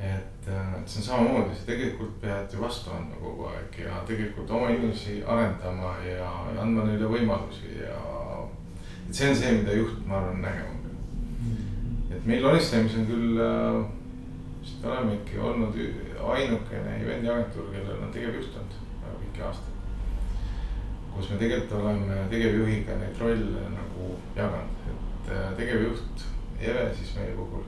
et, 0.00 0.48
äh, 0.48 0.74
et 0.80 0.88
see 0.88 1.02
on 1.02 1.08
samamoodi, 1.08 1.56
sa 1.56 1.66
tegelikult 1.66 2.20
pead 2.20 2.52
ju 2.52 2.62
vastu 2.62 2.90
andma 2.90 3.16
kogu 3.20 3.50
aeg 3.50 3.78
ja 3.84 4.02
tegelikult 4.06 4.50
oma 4.50 4.70
inimesi 4.70 5.22
arendama 5.26 5.96
ja, 6.06 6.32
ja 6.54 6.60
andma 6.62 6.84
neile 6.84 7.06
võimalusi 7.06 7.76
ja 7.82 7.98
et 9.10 9.16
see 9.16 9.28
on 9.28 9.34
see, 9.34 9.52
mida 9.52 9.74
juht, 9.74 10.06
ma 10.06 10.20
arvan, 10.20 10.36
nägema 10.38 10.76
peab. 10.84 12.12
et 12.14 12.26
meil 12.26 12.44
Onestamis 12.46 12.94
on 12.94 13.06
küll 13.08 13.40
äh,, 13.42 13.78
vist 14.60 14.84
olemegi 14.86 15.38
olnud 15.38 15.78
ainukene 16.30 16.92
event'i 17.00 17.30
agentuur, 17.32 17.72
kellel 17.72 18.04
on 18.04 18.12
tegevjuht 18.14 18.54
olnud 18.60 18.76
väga 19.02 19.16
pikki 19.22 19.42
aastaid. 19.48 19.80
kus 21.14 21.30
me 21.30 21.38
tegelikult 21.40 21.74
oleme 21.80 22.18
tegevjuhiga 22.30 23.00
neid 23.00 23.18
rolle 23.18 23.64
nagu 23.74 24.12
jaganud, 24.36 24.86
et 24.92 25.32
äh, 25.34 25.48
tegevjuht 25.58 26.24
Eve 26.60 26.86
siis 26.94 27.14
meie 27.16 27.34
puhul 27.34 27.64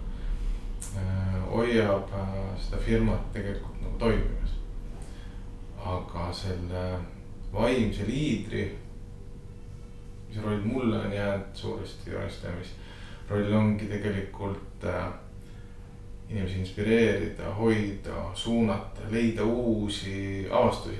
äh, 1.01 1.43
hoiab 1.51 2.15
äh, 2.21 2.39
seda 2.61 2.79
firmat 2.87 3.33
tegelikult 3.35 3.83
nagu 3.83 3.99
toimimas. 3.99 4.55
aga 5.83 6.31
selle 6.33 6.87
vaimse 7.53 8.07
liidri 8.07 8.69
mis 10.33 10.45
roll 10.45 10.65
mulle 10.65 10.99
on 10.99 11.13
jäänud 11.13 11.55
suuresti 11.55 12.11
joonistamis. 12.11 12.75
roll 13.31 13.53
ongi 13.53 13.87
tegelikult 13.87 14.85
äh, 14.85 15.05
inimesi 16.29 16.59
inspireerida, 16.59 17.55
hoida, 17.55 18.35
suunata, 18.35 19.01
leida 19.11 19.45
uusi 19.45 20.49
avastusi. 20.51 20.97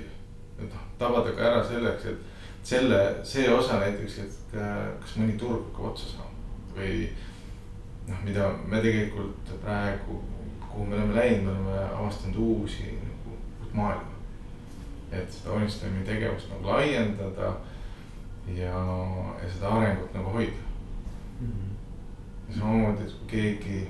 et 0.59 0.75
noh, 0.75 0.81
tabada 0.99 1.33
ka 1.33 1.43
ära 1.43 1.65
selleks, 1.65 2.05
et 2.05 2.19
selle, 2.63 3.25
see 3.25 3.49
osa 3.51 3.81
näiteks, 3.81 4.19
et 4.19 4.55
äh, 4.55 4.93
kas 5.01 5.17
mõni 5.17 5.39
turg 5.39 5.65
hakkab 5.73 5.93
otsa 5.93 6.13
saama 6.13 6.31
või 6.77 7.09
noh, 8.09 8.23
mida 8.25 8.53
me 8.69 8.81
tegelikult 8.85 9.53
praegu, 9.65 10.21
kuhu 10.69 10.87
me 10.87 10.97
oleme 10.97 11.17
läinud, 11.17 11.45
me 11.45 11.53
oleme 11.53 11.89
avastanud 11.99 12.37
uusi 12.37 12.93
nagu 12.93 13.37
uut 13.37 13.75
maailma. 13.75 14.09
et 15.13 15.33
seda 15.33 15.53
Onistami 15.53 16.05
tegevust 16.05 16.49
nagu 16.49 16.69
laiendada 16.69 17.57
ja, 18.47 18.75
ja 19.43 19.51
seda 19.55 19.69
arengut 19.69 20.15
nagu 20.15 20.31
hoida 20.31 20.53
mm. 21.41 21.47
-hmm. 21.47 21.75
ja 22.49 22.55
samamoodi, 22.55 23.03
et 23.03 23.13
kui 23.19 23.29
keegi, 23.29 23.89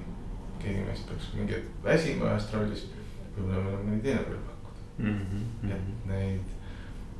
keegi 0.59 0.81
meist 0.81 1.07
peaks 1.09 1.35
mingi 1.35 1.55
hetk 1.55 1.85
väsima 1.85 2.31
ühest 2.31 2.55
rollist, 2.55 2.89
võib-olla 3.37 3.63
meil 3.63 3.77
on 3.77 3.87
mõni 3.89 4.03
teine 4.03 4.25
roll 4.29 4.45
pakkuda 4.49 4.81
mm. 4.99 5.21
-hmm. 5.33 5.71
et 5.77 6.07
neid, 6.07 6.57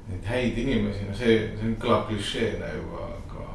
neid 0.09 0.25
häid 0.25 0.59
inimesi, 0.59 1.05
no 1.09 1.17
see, 1.17 1.39
see 1.61 1.75
kõlab 1.85 2.07
klišeena 2.11 2.73
juba, 2.77 3.09
aga 3.17 3.47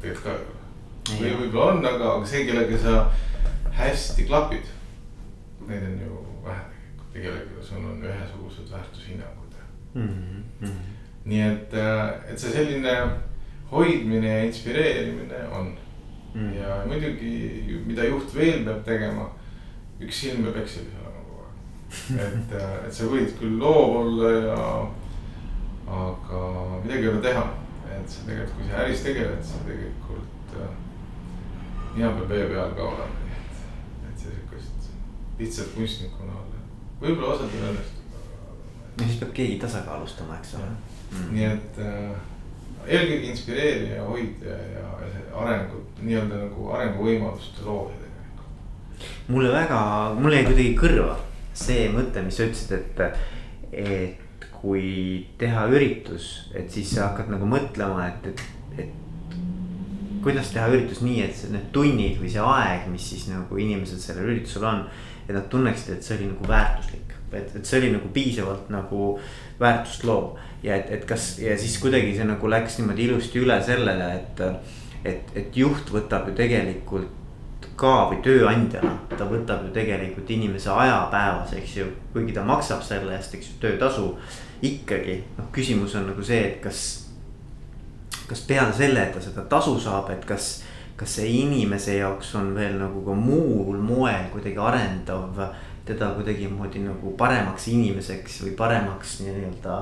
tegelikult 0.00 0.24
ka 0.24 0.36
ei 0.36 1.18
ole. 1.18 1.20
või 1.20 1.34
võib-olla 1.40 1.72
on, 1.72 1.86
aga, 1.94 2.14
aga 2.16 2.26
see, 2.26 2.44
kellega 2.46 2.78
sa 2.78 3.10
hästi 3.80 4.24
klapid, 4.28 4.72
neid 5.66 5.88
on 5.88 6.00
ju 6.06 6.24
vähe 6.44 6.64
tegelikult 7.12 7.14
ja 7.14 7.28
kellega 7.30 7.68
sul 7.68 7.92
on 7.92 8.08
ühesugused 8.08 8.72
väärtushinnangud 8.72 9.60
mm. 9.94 10.08
-hmm 10.60 10.91
nii 11.24 11.42
et, 11.46 11.74
äh, 11.74 12.08
et 12.30 12.38
see 12.40 12.50
selline 12.50 12.96
hoidmine 13.70 14.28
ja 14.28 14.44
inspireerimine 14.44 15.44
on 15.58 15.70
mm.. 16.34 16.54
ja 16.54 16.82
muidugi, 16.86 17.80
mida 17.86 18.04
juht 18.04 18.34
veel 18.34 18.64
peab 18.66 18.82
tegema, 18.86 19.28
üks 20.02 20.24
silm 20.24 20.44
peab 20.46 20.58
Excelis 20.64 20.98
olema 20.98 21.22
kogu 21.22 21.44
aeg. 21.46 22.20
et, 22.26 22.54
äh, 22.58 22.74
et 22.88 22.98
sa 22.98 23.08
võid 23.12 23.34
küll 23.38 23.58
loov 23.62 23.96
olla 24.02 24.32
ja, 24.34 24.68
aga 26.02 26.42
midagi 26.82 27.06
ei 27.06 27.12
ole 27.14 27.24
teha. 27.28 27.48
et 27.92 28.10
sa 28.10 28.26
tegelikult, 28.26 28.54
kui 28.58 28.70
sa 28.70 28.84
äris 28.84 29.02
tegeled, 29.06 29.42
sa 29.46 29.64
tegelikult 29.66 30.56
äh,, 30.58 30.76
nina 31.94 32.14
peab 32.18 32.30
vee 32.34 32.46
peal 32.50 32.72
ka 32.78 32.88
olema, 32.88 33.26
nii 33.26 33.36
et, 33.38 33.66
et 34.10 34.24
see 34.24 34.32
sihukest 34.32 34.88
lihtsalt 35.38 35.76
kunstnikuna 35.76 36.40
olla, 36.40 36.64
võib-olla 37.02 37.36
osadel 37.36 37.68
õnnestub. 37.70 38.16
ja 38.98 39.06
siis 39.06 39.20
peab 39.22 39.36
keegi 39.38 39.60
tasakaalustama, 39.62 40.40
eks 40.40 40.58
ole 40.58 40.72
mm.. 41.12 41.32
nii 41.32 41.48
et 41.48 41.82
äh, 41.82 42.14
eelkõige 42.86 43.32
inspireerija 43.32 43.98
ja 44.00 44.06
hoidja 44.06 44.60
ja, 44.76 44.86
ja 45.06 45.42
arengut, 45.42 46.00
nii-öelda 46.02 46.46
nagu 46.46 46.70
arenguvõimaluste 46.76 47.66
looja 47.66 48.00
tegelikult. 48.00 48.48
mulle 49.28 49.52
väga, 49.52 49.82
mulle 50.18 50.40
jäi 50.40 50.48
kuidagi 50.50 50.72
kõrva 50.80 51.20
see 51.56 51.86
mõte, 51.92 52.22
mis 52.24 52.38
sa 52.38 52.48
ütlesid, 52.48 52.72
et, 52.78 53.22
et 53.72 54.48
kui 54.62 55.26
teha 55.40 55.66
üritus, 55.72 56.48
et 56.56 56.70
siis 56.72 56.94
sa 56.94 57.10
hakkad 57.10 57.32
nagu 57.34 57.48
mõtlema, 57.48 58.08
et, 58.08 58.28
et, 58.32 58.84
et. 58.84 59.38
kuidas 60.24 60.52
teha 60.54 60.68
üritus 60.72 61.02
nii, 61.04 61.20
et 61.26 61.40
need 61.52 61.70
tunnid 61.74 62.20
või 62.22 62.30
see 62.32 62.44
aeg, 62.46 62.86
mis 62.92 63.08
siis 63.14 63.26
nagu 63.32 63.58
inimesed 63.58 64.00
sellel 64.00 64.30
üritusel 64.30 64.68
on. 64.70 64.84
et 65.26 65.34
nad 65.34 65.46
tunneksid, 65.50 65.96
et 65.96 66.06
see 66.06 66.16
oli 66.18 66.28
nagu 66.32 66.48
väärtuslik, 66.48 67.12
et, 67.32 67.52
et 67.56 67.66
see 67.66 67.78
oli 67.78 67.92
nagu 67.94 68.08
piisavalt 68.14 68.70
nagu 68.74 69.12
väärtust 69.60 70.04
loov. 70.04 70.38
ja 70.62 70.76
et, 70.76 70.90
et 70.90 71.04
kas 71.04 71.38
ja 71.42 71.56
siis 71.58 71.78
kuidagi 71.82 72.14
see 72.16 72.24
nagu 72.28 72.50
läks 72.50 72.78
niimoodi 72.78 73.08
ilusti 73.08 73.40
üle 73.42 73.58
sellele, 73.62 74.12
et, 74.14 74.44
et, 75.04 75.34
et 75.34 75.56
juht 75.56 75.90
võtab 75.90 76.28
ju 76.30 76.36
tegelikult 76.38 77.18
ka 77.76 77.92
või 78.10 78.20
tööandjana, 78.22 78.92
ta 79.16 79.26
võtab 79.26 79.66
ju 79.66 79.72
tegelikult 79.74 80.30
inimese 80.30 80.70
aja 80.70 81.06
päevas, 81.12 81.54
eks 81.56 81.76
ju, 81.80 81.86
kuigi 82.12 82.34
ta 82.36 82.44
maksab 82.46 82.82
selle 82.86 83.14
eest, 83.16 83.34
eks 83.34 83.52
ju, 83.52 83.60
töötasu. 83.62 84.08
ikkagi 84.62 85.16
noh, 85.38 85.48
küsimus 85.54 85.96
on 85.98 86.06
nagu 86.12 86.22
see, 86.22 86.38
et 86.46 86.60
kas, 86.62 87.08
kas 88.28 88.44
peale 88.46 88.74
selle, 88.76 89.02
et 89.02 89.16
ta 89.16 89.22
seda 89.24 89.42
tasu 89.50 89.74
saab, 89.80 90.12
et 90.14 90.24
kas, 90.24 90.62
kas 90.96 91.16
see 91.18 91.32
inimese 91.40 91.96
jaoks 91.96 92.34
on 92.38 92.52
veel 92.54 92.78
nagu 92.78 93.02
ka 93.02 93.16
muul 93.18 93.80
moel 93.82 94.30
kuidagi 94.30 94.62
arendav 94.62 95.40
teda 95.84 96.12
kuidagimoodi 96.16 96.84
nagu 96.84 97.14
paremaks 97.18 97.68
inimeseks 97.72 98.42
või 98.44 98.52
paremaks 98.58 99.20
nii-öelda 99.24 99.78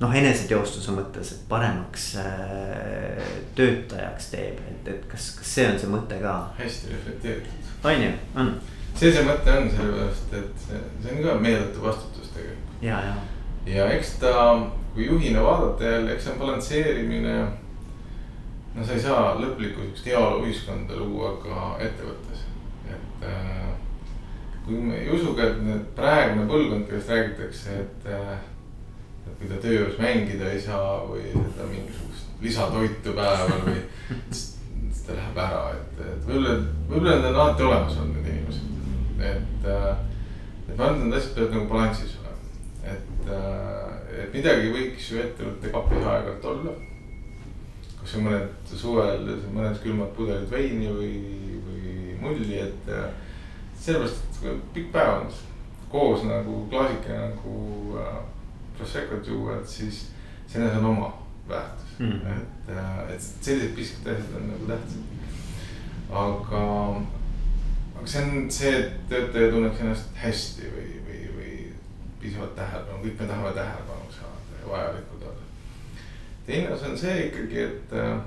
noh, 0.00 0.14
eneseteostuse 0.20 0.94
mõttes, 0.96 1.32
et 1.32 1.44
paremaks 1.48 2.08
äh, 2.20 3.20
töötajaks 3.56 4.30
teeb, 4.32 4.60
et, 4.70 4.90
et 4.92 5.04
kas, 5.10 5.30
kas 5.38 5.52
see 5.58 5.68
on 5.70 5.78
see 5.80 5.92
mõte 5.92 6.18
ka? 6.20 6.34
hästi 6.58 6.92
reflekteeritud. 6.92 7.70
on 7.84 8.02
ju, 8.04 8.10
on. 8.42 8.50
see 8.94 9.12
see 9.14 9.24
mõte 9.28 9.54
on 9.54 9.70
sellepärast, 9.72 10.34
et 10.40 10.66
see, 10.66 10.82
on 11.14 11.22
ka 11.24 11.38
meeletu 11.40 11.84
vastutus 11.84 12.34
tegelikult. 12.34 12.82
ja, 12.84 13.00
ja. 13.08 13.14
ja 13.78 13.86
eks 13.96 14.18
ta, 14.20 14.34
kui 14.94 15.08
juhina 15.08 15.44
vaadata 15.46 15.94
jälle, 15.94 16.12
eks 16.12 16.28
see 16.28 16.34
on 16.34 16.42
balansseerimine. 16.44 17.38
no 18.74 18.84
sa 18.84 18.92
ei 18.92 19.00
saa 19.00 19.32
lõplikku 19.40 19.80
sihukest 19.80 20.12
heaoluühiskonda 20.12 21.00
luua 21.00 21.32
ka 21.40 21.70
ettevõttes, 21.80 22.44
et 22.92 23.24
äh, 23.24 23.75
ei 24.66 25.08
usu 25.14 25.34
ka, 25.36 25.46
et 25.46 25.62
need 25.62 25.88
praegune 25.96 26.46
põlvkond, 26.50 26.86
kellest 26.88 27.12
räägitakse, 27.12 27.80
et 27.84 28.08
äh, 28.10 28.36
et 29.26 29.38
kui 29.38 29.48
ta 29.50 29.58
töö 29.62 29.80
juures 29.80 29.98
mängida 30.00 30.50
ei 30.52 30.60
saa 30.62 31.00
või 31.06 31.24
seda 31.32 31.66
mingisugust 31.70 32.42
lisatoitu 32.42 33.14
päeval 33.16 33.64
või. 33.66 33.80
siis 34.34 35.02
ta 35.06 35.16
läheb 35.16 35.38
ära, 35.42 35.62
et, 35.74 36.00
et 36.02 36.28
võib-olla, 36.28 36.56
võib-olla 36.88 37.14
need 37.16 37.28
on 37.30 37.40
alati 37.40 37.66
olemas 37.66 37.98
olnud 38.02 38.20
need 38.20 38.32
inimesed, 38.32 39.22
et. 39.32 39.68
et 40.68 40.74
ma 40.76 40.88
arvan, 40.88 41.00
et 41.00 41.04
need 41.06 41.18
asjad 41.20 41.36
peavad 41.36 41.56
nagu 41.56 41.70
balansis 41.70 42.16
olema, 42.20 42.36
et, 42.94 43.30
et 44.22 44.34
midagi 44.34 44.74
võiks 44.74 45.10
ju 45.12 45.22
ettevõtte 45.22 45.72
kapis 45.74 46.02
aeg-ajalt 46.02 46.50
olla. 46.52 46.76
kas 48.00 48.16
või 48.16 48.26
mõned 48.28 48.74
suvel 48.78 49.30
mõned 49.54 49.78
külmad 49.82 50.12
pudelid 50.18 50.50
veini 50.50 50.90
või, 50.94 51.14
või 51.66 52.18
mulli, 52.22 52.60
et 52.62 52.92
sellepärast, 53.86 54.25
pikk 54.74 54.92
päev 54.92 55.20
on 55.20 55.30
koos 55.88 56.24
nagu 56.24 56.66
klaasikene 56.70 57.18
nagu 57.18 57.98
äh, 57.98 58.16
Prosecco't 58.78 59.28
juua, 59.28 59.56
et 59.56 59.68
siis 59.68 60.10
sellel 60.46 60.78
on 60.78 60.84
oma 60.84 61.12
väärtus 61.48 61.98
mm. 61.98 62.12
-hmm. 62.12 62.36
et, 62.36 62.76
äh, 62.76 63.14
et 63.14 63.22
sellised 63.40 63.74
pisikesed 63.76 64.12
asjad 64.12 64.36
on 64.36 64.48
nagu 64.48 64.66
tähtsad. 64.66 65.02
aga, 66.10 66.60
aga 67.96 68.06
see 68.06 68.22
on 68.22 68.50
see, 68.50 68.78
et 68.78 69.08
töötaja 69.08 69.50
tunneks 69.50 69.80
ennast 69.80 70.08
hästi 70.14 70.62
või, 70.76 70.90
või, 71.06 71.22
või 71.36 71.72
piisavalt 72.20 72.54
tähelepanu, 72.56 73.02
kõik 73.04 73.20
me 73.20 73.26
tahame 73.26 73.52
tähelepanu 73.52 74.12
saada 74.18 74.60
ja 74.60 74.70
vajalikud 74.70 75.22
olla. 75.22 75.42
teine 76.46 76.70
osa 76.72 76.86
on 76.86 76.98
see 76.98 77.26
ikkagi, 77.26 77.58
et 77.58 77.92
äh, 77.92 78.20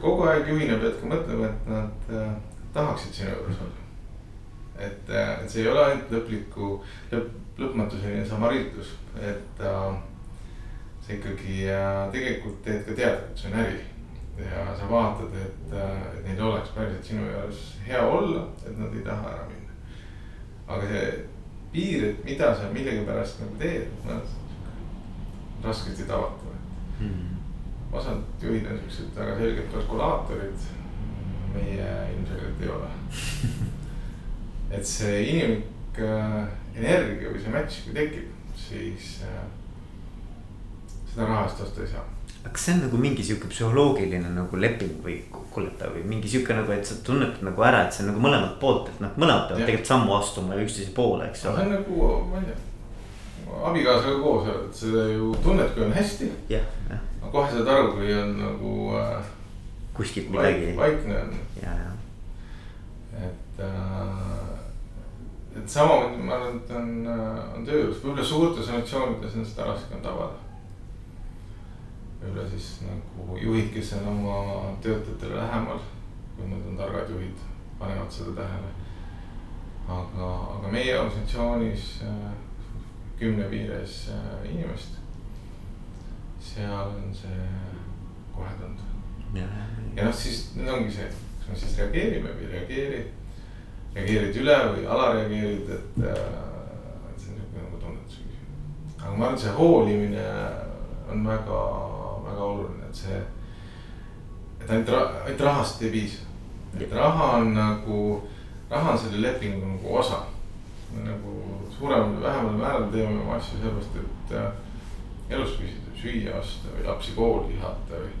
kogu 0.00 0.22
aeg 0.22 0.48
juhina 0.48 0.78
pead 0.78 1.00
ka 1.00 1.06
mõtlema, 1.06 1.46
et 1.46 1.66
nad 1.66 2.14
äh, 2.20 2.30
tahaksid 2.74 3.12
sinu 3.12 3.30
juures 3.30 3.60
olla. 3.60 3.85
Et, 4.78 5.10
äh, 5.10 5.42
et 5.42 5.50
see 5.50 5.64
ei 5.64 5.70
ole 5.72 5.84
ainult 5.84 6.14
lõpliku, 6.14 6.70
lõpp 7.12 7.42
lõpmatu 7.56 7.98
selline 8.00 8.24
samariitlus, 8.28 8.92
et 9.16 9.60
äh, 9.64 9.84
sa 11.00 11.12
ikkagi 11.14 11.62
äh, 11.72 12.00
tegelikult 12.12 12.58
teed 12.64 12.82
ka 12.84 12.96
teadlikult, 12.98 13.38
see 13.40 13.52
on 13.52 13.60
äri. 13.64 13.84
ja 14.36 14.64
sa 14.76 14.88
vaatad, 14.90 15.32
et 15.40 15.70
äh,, 15.72 16.02
et 16.18 16.26
neil 16.26 16.42
oleks 16.44 16.74
päriselt 16.74 17.04
sinu 17.04 17.22
juures 17.24 17.62
hea 17.86 18.02
olla, 18.04 18.42
et 18.66 18.76
nad 18.78 18.92
ei 18.92 19.04
taha 19.06 19.30
ära 19.32 19.46
minna. 19.48 19.78
aga 20.66 20.90
see 20.90 21.06
piir, 21.72 22.04
et 22.10 22.24
mida 22.24 22.50
sa 22.54 22.68
millegipärast 22.74 23.40
nagu 23.40 23.56
teed, 23.62 23.88
noh 24.04 24.34
raskesti 25.64 26.04
tavatav 26.04 26.52
mm 27.00 27.08
-hmm.. 27.08 27.96
osad 27.96 28.20
juhid 28.42 28.66
on 28.66 28.78
siuksed 28.78 29.16
väga 29.16 29.38
selged 29.38 29.72
kalkulaatorid. 29.72 30.60
meie 31.54 32.12
ilmselgelt 32.12 32.62
ei 32.62 32.68
ole 32.68 32.88
et 34.70 34.86
see 34.86 35.22
inimlik 35.30 36.00
äh, 36.02 36.42
energia 36.76 37.30
või 37.30 37.40
see 37.42 37.54
match, 37.54 37.86
kui 37.86 37.96
tekib, 37.96 38.28
siis 38.58 39.16
äh, 39.26 39.46
seda 41.12 41.28
raha 41.28 41.46
eest 41.46 41.64
osta 41.64 41.84
ei 41.84 41.90
saa. 41.94 42.04
aga 42.42 42.52
kas 42.52 42.66
see 42.66 42.76
on 42.76 42.84
nagu 42.86 43.00
mingi 43.00 43.24
sihuke 43.26 43.50
psühholoogiline 43.50 44.30
nagu 44.34 44.60
leping 44.60 44.98
või 45.04 45.16
kokkulepe 45.32 45.90
või 45.94 46.04
mingi 46.12 46.30
sihuke 46.30 46.54
nagu, 46.56 46.72
et 46.74 46.86
sa 46.86 46.98
tunnetad 47.06 47.42
nagu 47.46 47.66
ära, 47.66 47.86
et 47.86 47.96
see 47.96 48.04
on 48.04 48.12
nagu 48.12 48.24
mõlemalt 48.26 48.58
poolt, 48.62 48.90
et 48.92 49.02
noh, 49.04 49.14
mõlemad 49.16 49.48
peavad 49.48 49.64
tegelikult 49.64 49.92
sammu 49.92 50.16
astuma 50.18 50.58
üksteise 50.62 50.94
poole, 50.96 51.30
eks 51.30 51.46
ole. 51.46 51.62
see 51.62 51.68
on 51.68 51.76
nagu, 51.78 52.10
ma 52.32 52.42
ei 52.42 52.50
tea, 52.50 52.58
abikaasaga 53.70 54.18
koos, 54.22 54.50
et 54.52 54.82
sa 54.82 55.06
ju 55.12 55.32
tunned, 55.44 55.72
kui 55.74 55.86
on 55.86 55.96
hästi. 55.96 56.30
aga 56.50 57.32
kohe 57.32 57.48
saad 57.54 57.72
aru, 57.74 57.94
kui 57.96 58.12
on 58.14 58.36
nagu 58.42 58.74
äh,. 59.00 59.32
kuskilt 59.96 60.30
midagi. 60.30 60.76
vaikne 60.76 61.22
on. 61.22 61.34
ja, 61.62 61.72
ja. 61.72 61.90
et 63.26 63.64
äh, 63.64 64.55
et 65.56 65.68
samamoodi 65.70 66.22
ma 66.22 66.34
arvan, 66.34 66.56
et 66.56 66.70
on, 66.70 66.90
on 67.56 67.64
töö 67.66 67.80
juures, 67.80 68.00
võib-olla 68.02 68.24
suurtes 68.24 68.68
organisatsioonides 68.68 69.36
on 69.38 69.46
seda 69.48 69.68
raskem 69.70 70.02
tabada. 70.04 70.42
võib-olla 72.20 72.48
siis 72.50 72.70
nagu 72.84 73.38
juhid, 73.40 73.70
kes 73.74 73.94
on 73.98 74.08
oma 74.12 74.74
töötajatele 74.84 75.38
lähemal, 75.38 75.80
kui 76.36 76.50
nad 76.50 76.68
on 76.70 76.76
targad 76.80 77.12
juhid, 77.14 77.46
panevad 77.78 78.12
seda 78.12 78.34
tähele. 78.40 78.74
aga, 79.88 80.30
aga 80.58 80.72
meie 80.72 80.98
organisatsioonis 80.98 81.90
kümne 83.18 83.48
piires 83.48 84.10
inimest, 84.44 84.98
seal 86.40 86.90
on 86.90 87.14
see 87.14 87.46
kohe 88.34 88.56
tunda. 88.60 88.82
ja 89.96 90.04
noh, 90.04 90.14
siis 90.14 90.50
ongi 90.58 90.92
see, 90.92 91.12
kas 91.38 91.48
me 91.48 91.62
siis 91.62 91.78
reageerime 91.78 92.34
või 92.34 92.48
ei 92.48 92.58
reageeri 92.58 93.06
reageerid 93.96 94.36
üle 94.42 94.56
või 94.74 94.84
alareageerid, 94.92 95.70
et 95.72 96.04
äh,. 96.04 96.20
et 97.10 97.22
see 97.22 97.32
on 97.32 97.38
niisugune 97.38 97.64
nagu 97.64 97.80
tunnetuse 97.80 98.24
küsimus. 98.26 99.00
aga 99.00 99.16
ma 99.16 99.24
arvan, 99.24 99.34
et 99.34 99.44
see 99.44 99.56
hoolimine 99.56 100.26
on 101.12 101.26
väga, 101.26 101.62
väga 102.26 102.44
oluline, 102.50 102.88
et 102.90 103.02
see. 103.02 103.22
et 104.60 104.70
ainult, 104.70 104.92
ainult 105.24 105.44
rahast 105.48 105.82
ei 105.82 105.90
piisa. 105.90 106.22
et 106.80 106.92
raha 106.92 107.30
on 107.38 107.54
nagu, 107.54 108.00
raha 108.70 108.92
on 108.92 108.98
selle 108.98 109.22
lepingu 109.22 109.66
nagu 109.66 109.96
osa. 110.02 110.22
me 110.92 111.08
nagu 111.08 111.32
suuremal 111.78 112.12
või 112.14 112.22
vähemal 112.22 112.60
määral 112.60 112.86
teeme 112.92 113.20
oma 113.20 113.36
asju 113.36 113.58
sellepärast, 113.58 113.96
et 114.02 114.36
äh, 114.36 114.52
elus 115.36 115.56
püsida, 115.58 115.96
süüa 115.96 116.38
osta 116.38 116.70
või 116.76 116.86
lapsi 116.86 117.16
kooli 117.16 117.54
vihata 117.54 118.04
või. 118.04 118.14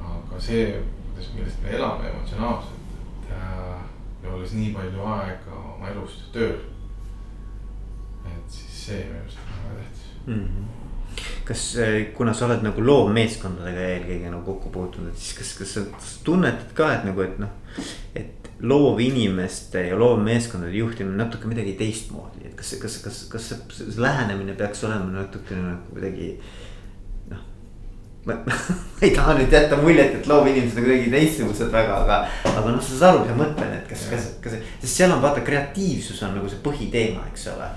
aga 0.00 0.40
see, 0.40 0.64
kuidas, 1.10 1.28
millest 1.34 1.62
me 1.62 1.76
elame 1.76 2.08
emotsionaalselt, 2.08 2.96
et 3.20 3.34
äh, 3.36 3.69
ja 4.22 4.34
olles 4.34 4.52
nii 4.56 4.72
palju 4.74 5.06
aega 5.14 5.56
oma 5.74 5.88
elust 5.92 6.28
tööl. 6.34 6.58
et 8.26 8.52
siis 8.52 8.84
see 8.86 9.04
minu 9.06 9.22
arust 9.22 9.38
on 9.44 9.62
väga 9.64 9.78
tähtis 9.78 10.06
mm. 10.26 10.44
-hmm. 10.44 11.24
kas, 11.44 11.64
eh, 11.76 12.12
kuna 12.16 12.34
sa 12.34 12.46
oled 12.46 12.66
nagu 12.66 12.86
loovmeeskondadega 12.86 13.86
eelkõige 13.94 14.30
nagu 14.30 14.44
kokku 14.44 14.70
puutunud, 14.70 15.16
siis 15.16 15.38
kas, 15.38 15.54
kas 15.58 15.74
sa 15.74 16.24
tunnetad 16.24 16.74
ka, 16.74 16.92
et 16.94 17.04
nagu, 17.04 17.22
et 17.22 17.38
noh. 17.38 17.56
et 18.14 18.50
loovinimeste 18.60 19.86
ja 19.86 19.98
loovmeeskondade 19.98 20.76
juhtimine 20.76 21.16
natuke 21.16 21.48
midagi 21.48 21.72
teistmoodi, 21.78 22.44
et 22.44 22.54
kas, 22.54 22.74
kas, 22.82 22.98
kas, 23.04 23.22
kas 23.32 23.48
see, 23.48 23.86
lähenemine 23.96 24.54
peaks 24.54 24.84
olema 24.84 25.08
natukene 25.14 25.62
nagu 25.62 25.94
kuidagi 25.94 26.34
ma 28.26 28.34
ei 29.00 29.12
taha 29.16 29.34
nüüd 29.38 29.54
jätta 29.54 29.78
muljet, 29.80 30.18
et 30.18 30.26
loovinimesed 30.28 30.78
on 30.78 30.84
kuidagi 30.84 31.12
teistsugused 31.14 31.70
väga, 31.72 32.02
aga, 32.04 32.18
aga 32.50 32.74
noh, 32.74 32.82
sa 32.84 32.98
saad 32.98 33.14
aru, 33.14 33.22
mis 33.24 33.32
ma 33.32 33.38
mõtlen, 33.46 33.72
et 33.78 33.86
kas, 33.88 34.02
kas, 34.12 34.26
kas, 34.44 34.56
sest 34.82 34.92
seal 34.92 35.14
on 35.14 35.22
vaata 35.24 35.44
kreatiivsus 35.46 36.20
on 36.26 36.36
nagu 36.36 36.50
see 36.52 36.60
põhiteema, 36.64 37.24
eks 37.32 37.48
ole. 37.54 37.70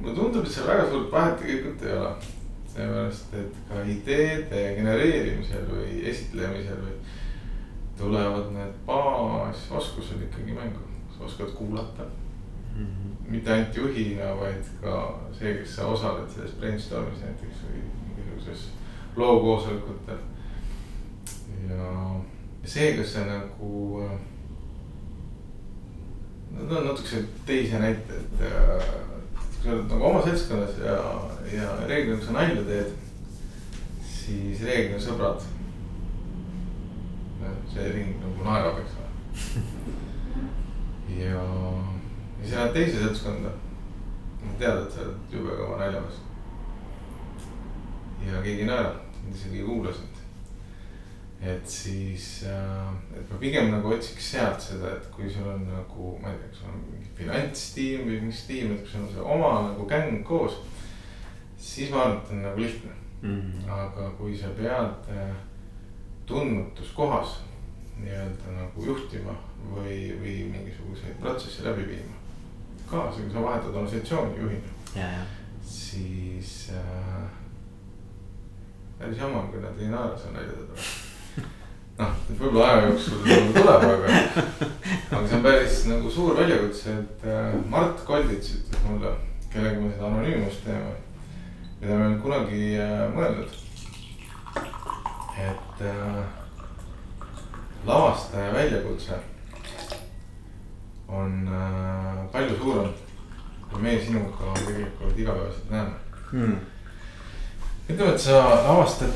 mulle 0.00 0.16
tundub, 0.18 0.42
et 0.42 0.56
seal 0.56 0.66
väga 0.66 0.88
suurt 0.90 1.14
vahet 1.14 1.38
tegelikult 1.42 1.86
ei 1.86 1.94
ole. 2.00 2.14
seepärast, 2.74 3.34
et 3.38 3.58
ka 3.68 3.84
ideede 3.86 4.62
genereerimisel 4.80 5.68
või 5.70 6.00
esitlemisel 6.10 6.80
või 6.82 6.96
tulevad 7.98 8.48
need 8.50 8.72
baasoskused 8.88 10.26
ikkagi 10.26 10.56
mängu, 10.58 10.82
sa 11.14 11.28
oskad 11.28 11.54
kuulata. 11.54 12.02
mm. 12.74 12.86
-hmm. 12.86 13.30
mitte 13.30 13.52
ainult 13.52 13.76
juhina, 13.76 14.34
vaid 14.40 14.64
ka 14.82 15.20
see, 15.38 15.54
kes 15.54 15.76
sa 15.76 15.86
osaled 15.86 16.26
selles 16.30 16.58
brainstorm'is 16.58 17.22
näiteks 17.22 17.62
või 17.68 17.84
mingisuguses 18.08 18.72
lookoosolekutel. 19.16 20.18
ja 21.68 22.20
see, 22.64 22.96
kas 22.96 23.12
sa 23.12 23.26
nagu 23.26 24.02
äh, 24.04 24.20
Need 26.54 26.70
on 26.70 26.84
natukese 26.86 27.24
teise 27.46 27.78
näite, 27.82 28.14
et 28.14 28.42
äh, 28.46 28.84
kui 29.34 29.64
sa 29.64 29.72
oled 29.72 29.88
nagu 29.90 30.04
oma 30.06 30.20
seltskonnas 30.22 30.76
ja, 30.78 30.98
ja 31.50 31.70
reeglina, 31.88 32.18
kui 32.20 32.26
sa 32.28 32.36
nalja 32.36 32.62
teed, 32.68 32.92
siis 34.06 34.62
reeglina 34.62 35.00
sõbrad. 35.02 35.42
see 37.74 37.88
ring 37.90 38.20
nagu 38.22 38.46
naerab, 38.46 38.78
eks 38.84 38.94
ole. 39.00 39.64
ja, 41.18 41.42
ja 42.38 42.46
sa 42.46 42.60
lähed 42.60 42.76
teise 42.78 43.02
seltskonda. 43.02 43.50
tead, 44.58 44.78
et 44.84 44.94
sa 44.94 45.02
oled 45.08 45.34
jube 45.34 45.58
kõva 45.58 45.80
naljamees. 45.82 46.22
Ja 48.26 48.42
keegi 48.42 48.66
ei 48.66 48.68
naera, 48.68 48.94
isegi 49.32 49.62
ei 49.62 49.68
kuula 49.68 49.92
sind 49.92 50.14
et 51.44 51.68
siis, 51.68 52.44
äh, 52.48 53.18
et 53.18 53.30
ma 53.30 53.38
pigem 53.40 53.70
nagu 53.72 53.90
otsiks 53.92 54.30
sealt 54.32 54.62
seda, 54.64 54.94
et 54.96 55.08
kui 55.12 55.28
sul 55.30 55.48
on 55.50 55.66
nagu, 55.68 56.14
ma 56.22 56.32
ei 56.32 56.38
tea, 56.40 56.50
kas 56.52 56.62
sul 56.62 56.70
on 56.72 56.84
mingi 56.88 57.10
finantstiim 57.18 58.06
või 58.08 58.20
mis 58.28 58.44
tiim, 58.48 58.72
et 58.72 58.84
kui 58.84 58.92
sul 58.92 59.04
on 59.04 59.10
see 59.12 59.26
oma 59.36 59.50
nagu 59.68 59.88
gäng 59.90 60.22
koos. 60.24 60.62
siis 61.58 61.90
ma 61.90 62.02
arvan, 62.02 62.18
et 62.18 62.30
on 62.32 62.42
nagu 62.42 62.60
lihtne 62.60 62.90
mm. 63.22 63.40
-hmm. 63.40 63.70
aga 63.72 64.10
kui 64.18 64.36
sa 64.38 64.48
pead 64.56 65.10
äh, 65.16 65.36
tundmatus 66.26 66.90
kohas 66.92 67.40
nii-öelda 68.00 68.56
nagu 68.56 68.84
juhtima 68.84 69.36
või, 69.74 70.16
või 70.20 70.36
mingisuguseid 70.50 71.20
protsesse 71.20 71.64
läbi 71.64 71.86
viima. 71.88 72.16
ka, 72.90 73.12
kui 73.12 73.32
sa 73.32 73.42
vahetad 73.42 73.74
organisatsiooni 73.74 74.40
juhina. 74.40 74.68
siis 75.62 76.70
äh, 76.72 77.43
päris 78.98 79.18
jama 79.18 79.46
kui 79.50 79.62
nad 79.62 79.80
ei 79.80 79.90
naera 79.92 80.16
seal 80.18 80.36
naljade 80.36 80.68
peale 80.68 81.12
noh, 81.98 82.14
võib-olla 82.28 82.68
aja 82.68 82.86
jooksul 82.88 83.20
nagu 83.28 83.52
tuleb, 83.54 83.84
aga, 83.88 84.14
aga 85.10 85.26
see 85.26 85.36
on 85.38 85.44
päris 85.44 85.80
nagu 85.90 86.10
suur 86.10 86.38
väljakutse, 86.38 86.96
et 87.02 87.26
äh, 87.30 87.52
Mart 87.70 88.02
Koldits 88.06 88.54
ütles 88.58 88.86
mulle, 88.88 89.12
kellega 89.52 89.82
me 89.82 89.92
seda 89.92 90.08
anonüümust 90.08 90.64
teeme, 90.66 90.96
mida 91.80 91.92
me 91.92 92.00
oleme 92.00 92.18
kunagi 92.24 92.64
äh, 92.82 93.04
mõelnud. 93.14 93.60
et 95.44 95.80
äh, 95.82 96.18
lavastaja 97.86 98.52
väljakutse 98.54 99.18
on 101.08 101.48
äh, 101.48 102.20
palju 102.32 102.58
suurem, 102.58 102.92
kui 103.70 103.82
meie 103.82 103.98
sinuga 104.02 104.54
tegelikult 104.58 105.18
igapäevaselt 105.18 105.70
näeme. 105.70 105.98
Hmm.. 106.30 106.73
Ütleme, 107.88 108.12
et 108.14 108.20
sa 108.20 108.38
lavastad 108.64 109.12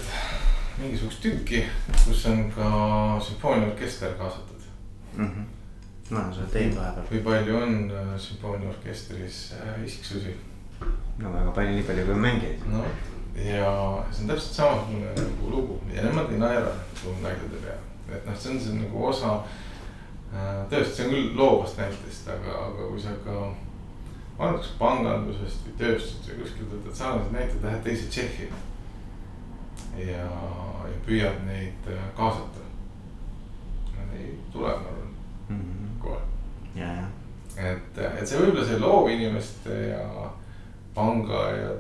mingisugust 0.79 1.23
tükki, 1.23 1.63
kus 2.05 2.27
on 2.29 2.51
ka 2.53 2.69
sümfooniaorkester 3.25 4.13
kaasatud 4.19 4.67
mm. 5.17 5.27
-hmm. 5.27 6.15
no 6.15 6.35
sa 6.35 6.41
teed 6.53 6.77
vahepeal. 6.77 7.07
kui 7.09 7.19
palju 7.19 7.57
on 7.57 7.91
äh, 7.91 8.19
sümfooniaorkestris 8.21 9.55
äh, 9.61 9.85
isiksusi? 9.85 10.37
no 11.19 11.33
väga 11.33 11.51
palju, 11.51 11.71
nii 11.71 11.83
palju 11.83 12.05
kui 12.05 12.15
mängijaid. 12.15 12.61
no 12.67 12.85
ja 13.37 14.05
see 14.11 14.23
on 14.23 14.29
täpselt 14.29 14.55
samasugune 14.55 15.07
nagu 15.17 15.51
lugu 15.51 15.81
ja 15.95 16.03
nemad 16.03 16.33
ei 16.33 16.39
naera 16.39 16.71
su 16.95 17.15
naljade 17.23 17.63
peale, 17.63 18.19
et 18.19 18.27
noh, 18.27 18.37
see 18.39 18.53
on 18.53 18.61
see 18.61 18.75
nagu 18.75 19.07
osa 19.07 19.35
äh, 20.35 20.69
tööst, 20.71 20.97
see 20.97 21.07
on 21.07 21.15
küll 21.15 21.37
loovast 21.37 21.79
näitest, 21.79 22.29
aga, 22.29 22.59
aga 22.67 22.91
kui 22.91 23.01
sa 23.01 23.17
ka 23.25 23.55
ma 24.39 24.47
arvan, 24.47 24.61
kas 24.63 24.73
pangandusest 24.79 25.67
või 25.67 25.77
tööstusest 25.81 26.31
või 26.31 26.41
kuskilt 26.43 26.73
võtad 26.77 26.99
sarnased 27.01 27.35
näited, 27.35 27.63
lähed 27.65 27.83
teise 27.83 28.09
Tšehhi 28.09 28.49
ja, 30.07 30.27
ja 30.87 30.99
püüad 31.07 31.43
neid 31.47 31.91
äh, 31.91 32.09
kaasata. 32.17 32.67
Nad 33.97 34.15
ei 34.19 34.33
tule, 34.53 34.71
ma 34.71 34.93
arvan 34.93 35.15
mm 35.49 35.61
-hmm. 35.61 36.01
kohe. 36.03 36.21
et, 37.57 37.99
et 37.99 38.27
see 38.29 38.39
võib-olla 38.39 38.67
see 38.67 38.79
loovinimeste 38.79 39.79
ja 39.89 40.31
panga 40.95 41.45
ja 41.57 41.71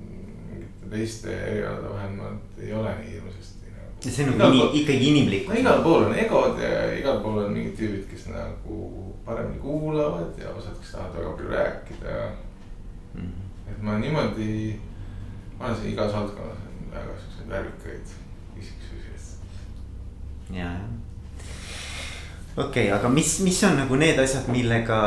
mingite 0.00 0.90
teiste 0.90 1.34
erialade 1.36 1.92
vahel, 1.92 2.16
ma 2.16 2.32
ei 2.58 2.72
ole 2.72 2.94
nii 2.98 3.12
hirmsasti. 3.12 3.69
See 4.02 4.26
on 4.28 4.38
nagu 4.38 4.54
ini, 4.56 4.82
ikkagi 4.82 5.08
inimlik. 5.08 5.48
no 5.48 5.58
igal 5.60 5.82
pool 5.82 6.06
on 6.08 6.14
egod 6.14 6.60
ja 6.62 6.70
igal 6.96 7.20
pool 7.24 7.42
on 7.44 7.52
mingid 7.52 7.76
tüübid, 7.78 8.06
kes 8.10 8.30
nagu 8.32 8.78
paremini 9.26 9.60
kuulavad 9.60 10.38
ja 10.40 10.54
osad, 10.56 10.78
kes 10.80 10.94
tahavad 10.94 11.18
väga 11.18 11.34
palju 11.36 11.50
rääkida 11.50 12.16
mm. 13.14 13.20
-hmm. 13.20 13.70
et 13.72 13.82
ma 13.82 13.98
niimoodi, 13.98 14.80
ma 15.58 15.66
olen 15.66 15.76
siin 15.76 15.92
igas 15.92 16.12
valdkonnas 16.12 16.64
väga 16.90 17.20
siukseid 17.20 17.48
värvikaid 17.48 18.16
isiksusi. 18.56 19.36
ja, 20.50 20.64
jah 20.64 20.80
okei 22.56 22.86
okay,, 22.86 22.98
aga 22.98 23.08
mis, 23.08 23.40
mis 23.40 23.64
on 23.64 23.76
nagu 23.76 23.96
need 23.96 24.18
asjad, 24.18 24.48
millega 24.48 25.00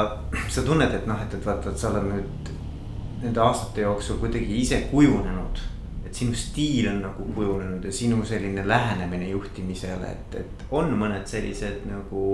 sa 0.50 0.62
tunned, 0.62 0.94
et 0.94 1.06
noh, 1.08 1.20
et, 1.22 1.34
et 1.34 1.46
vaata, 1.46 1.72
et 1.74 1.80
sa 1.80 1.92
oled 1.92 2.08
nüüd 2.10 2.52
nende 3.24 3.42
aastate 3.44 3.86
jooksul 3.86 4.20
kuidagi 4.22 4.62
ise 4.62 4.82
kujunenud. 4.92 5.62
Sinu 6.24 6.40
stiil 6.40 6.90
on 6.90 7.02
nagu 7.04 7.28
kujunenud 7.36 7.86
ja 7.86 7.94
sinu 7.94 8.24
selline 8.26 8.66
lähenemine 8.68 9.30
juhtimisele, 9.30 10.10
et, 10.10 10.38
et 10.42 10.66
on 10.72 10.92
mõned 10.98 11.28
sellised 11.30 11.86
nagu 11.90 12.26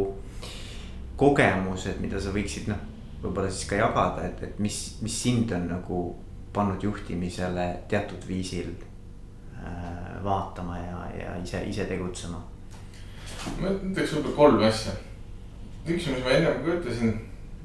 kogemused, 1.20 2.00
mida 2.00 2.22
sa 2.22 2.32
võiksid 2.36 2.70
noh, 2.72 2.80
võib-olla 3.24 3.50
siis 3.52 3.68
ka 3.68 3.82
jagada, 3.82 4.30
et, 4.30 4.44
et 4.48 4.62
mis, 4.64 4.78
mis 5.04 5.22
sind 5.26 5.52
on 5.58 5.68
nagu 5.74 6.04
pannud 6.54 6.84
juhtimisele 6.84 7.66
teatud 7.92 8.24
viisil 8.28 8.72
Äh, 9.66 10.24
vaatama 10.24 10.78
ja, 10.78 11.08
ja 11.20 11.36
ise, 11.44 11.64
ise 11.64 11.84
tegutsema? 11.86 12.38
ma 13.60 13.72
ütleks 13.74 14.14
võib-olla 14.16 14.36
kolm 14.38 14.62
asja. 14.64 14.94
üks, 15.84 16.06
mis 16.08 16.22
ma 16.24 16.32
ennem 16.32 16.62
ka 16.64 16.78
ütlesin, 16.78 17.12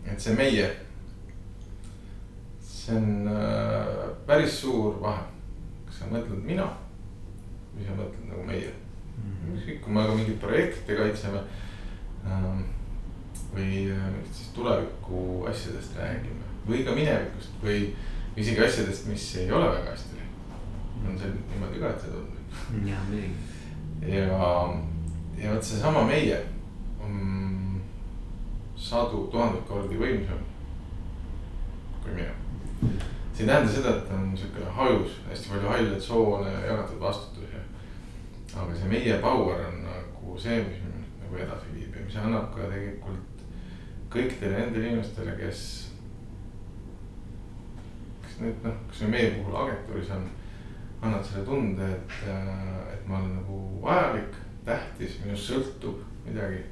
et 0.03 0.25
see 0.25 0.35
meie. 0.35 0.67
see 2.67 2.97
on 2.99 3.31
äh, 3.31 4.03
päris 4.27 4.59
suur 4.65 4.99
vahe, 5.05 5.23
kas 5.95 6.03
sa 6.03 6.11
mõtled 6.11 6.43
mina 6.47 6.67
või 7.75 7.87
sa 7.87 7.99
mõtled 7.99 8.31
nagu 8.31 8.47
meie 8.49 8.73
mm 8.73 9.29
-hmm.. 9.29 9.59
ükskõik, 9.59 9.83
kui 9.85 9.93
me 9.93 10.07
ka 10.07 10.15
mingeid 10.15 10.41
projekte 10.41 10.97
kaitseme 10.97 11.45
ähm, 12.27 12.65
või 13.55 13.87
äh, 13.95 14.09
mingitest 14.11 14.55
tuleviku 14.55 15.47
asjadest 15.51 15.97
räägime 15.99 16.51
või 16.67 16.83
ka 16.85 16.97
minevikust 16.99 17.63
või 17.63 17.95
isegi 18.37 18.67
asjadest, 18.67 19.07
mis 19.07 19.37
ei 19.37 19.53
ole 19.53 19.71
väga 19.71 19.91
hästi 19.91 20.15
on 21.09 21.19
see 21.19 21.31
niimoodi 21.51 21.81
ka, 21.81 21.91
et 21.91 22.01
see 22.01 22.11
tundub. 22.11 22.89
ja 22.89 22.97
muidugi. 23.09 23.31
ja, 24.17 24.27
ja 25.39 25.55
vot 25.55 25.65
seesama 25.65 26.05
meie 26.09 26.41
on 27.05 27.83
sadu 28.77 29.27
tuhandeid 29.33 29.67
kordi 29.69 30.01
võimsam 30.01 30.41
kui 32.05 32.17
mina. 32.17 32.44
See 33.35 33.45
ei 33.45 33.51
tähenda 33.51 33.73
seda, 33.73 33.97
et 33.97 34.11
on 34.15 34.37
sihuke 34.39 34.65
hajus, 34.77 35.21
hästi 35.29 35.51
palju 35.51 35.69
halle 35.69 36.01
tsoone, 36.01 36.53
jagatud 36.67 37.01
vastutusi. 37.01 37.63
aga 38.55 38.75
see 38.75 38.89
meie 38.89 39.19
power 39.19 39.67
on 39.67 39.81
nagu 39.83 40.39
see, 40.39 40.61
mis 40.63 40.83
nagu 41.21 41.37
edasi 41.37 41.73
viib 41.75 41.97
ja 41.97 42.05
mis 42.05 42.17
annab 42.23 42.53
ka 42.55 42.69
tegelikult 42.71 43.43
kõikidele 44.15 44.61
nendele 44.61 44.93
inimestele, 44.93 45.35
kes, 45.41 45.61
kes 48.23 48.39
nüüd 48.45 48.63
noh, 48.63 48.77
kas 48.91 49.03
või 49.03 49.11
meie 49.17 49.33
puhul 49.35 49.59
agentuuris 49.65 50.13
on 50.15 50.29
annad 51.05 51.27
selle 51.27 51.45
tunde, 51.49 51.89
et, 51.97 52.15
äh, 52.31 52.93
et 52.95 53.09
ma 53.09 53.19
olen 53.19 53.35
nagu 53.41 53.59
vajalik, 53.83 54.39
tähtis, 54.65 55.19
minust 55.25 55.51
sõltub 55.51 56.01
midagi. 56.25 56.63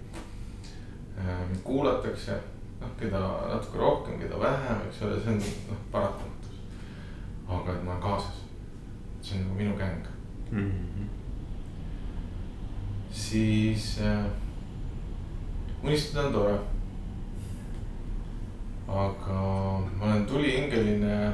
Äh, 1.18 1.42
mind 1.51 1.61
kuulatakse, 1.66 2.38
noh, 2.81 2.94
keda 3.01 3.20
natuke 3.51 3.83
rohkem, 3.83 4.20
keda 4.22 4.38
vähem, 4.40 4.87
eks 4.88 5.03
ole, 5.03 5.18
see 5.20 5.35
on 5.35 5.42
noh, 5.42 5.83
paratamatus. 5.92 6.41
Aga 7.61 7.73
et 7.73 7.85
ma 7.85 7.91
olen 7.93 8.03
kaasas, 8.03 8.43
see 9.23 9.38
on 9.38 9.45
nagu 9.45 9.55
minu 9.55 9.77
gäng 9.77 10.07
mm. 10.51 10.71
-hmm. 10.71 11.07
siis 13.11 14.01
äh, 14.01 14.25
unistada 15.83 16.27
on 16.27 16.33
tore. 16.33 16.59
aga 18.88 19.41
ma 19.99 20.05
olen 20.05 20.27
tulihingeline 20.27 21.27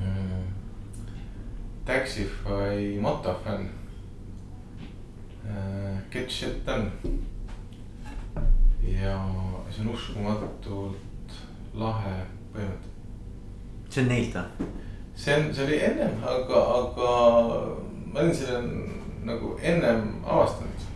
äh, 0.00 0.42
Taxify 1.84 3.00
motofänn 3.00 3.68
äh,. 5.46 5.88
Get 6.10 6.30
shit 6.30 6.66
done. 6.66 6.90
ja 8.82 9.28
see 9.70 9.82
on 9.84 9.92
uskumatult 9.92 11.34
lahe 11.74 12.14
põhimõte. 12.54 12.97
See 13.88 14.02
on 14.02 14.08
neilt 14.08 14.34
või? 14.36 14.68
see 15.18 15.34
on, 15.34 15.54
see 15.54 15.64
oli 15.64 15.80
ennem, 15.82 16.20
aga, 16.22 16.62
aga 16.78 17.12
ma 18.12 18.20
olin 18.20 18.34
selle 18.34 18.60
nagu 19.28 19.56
ennem 19.62 20.20
avastanud. 20.24 20.86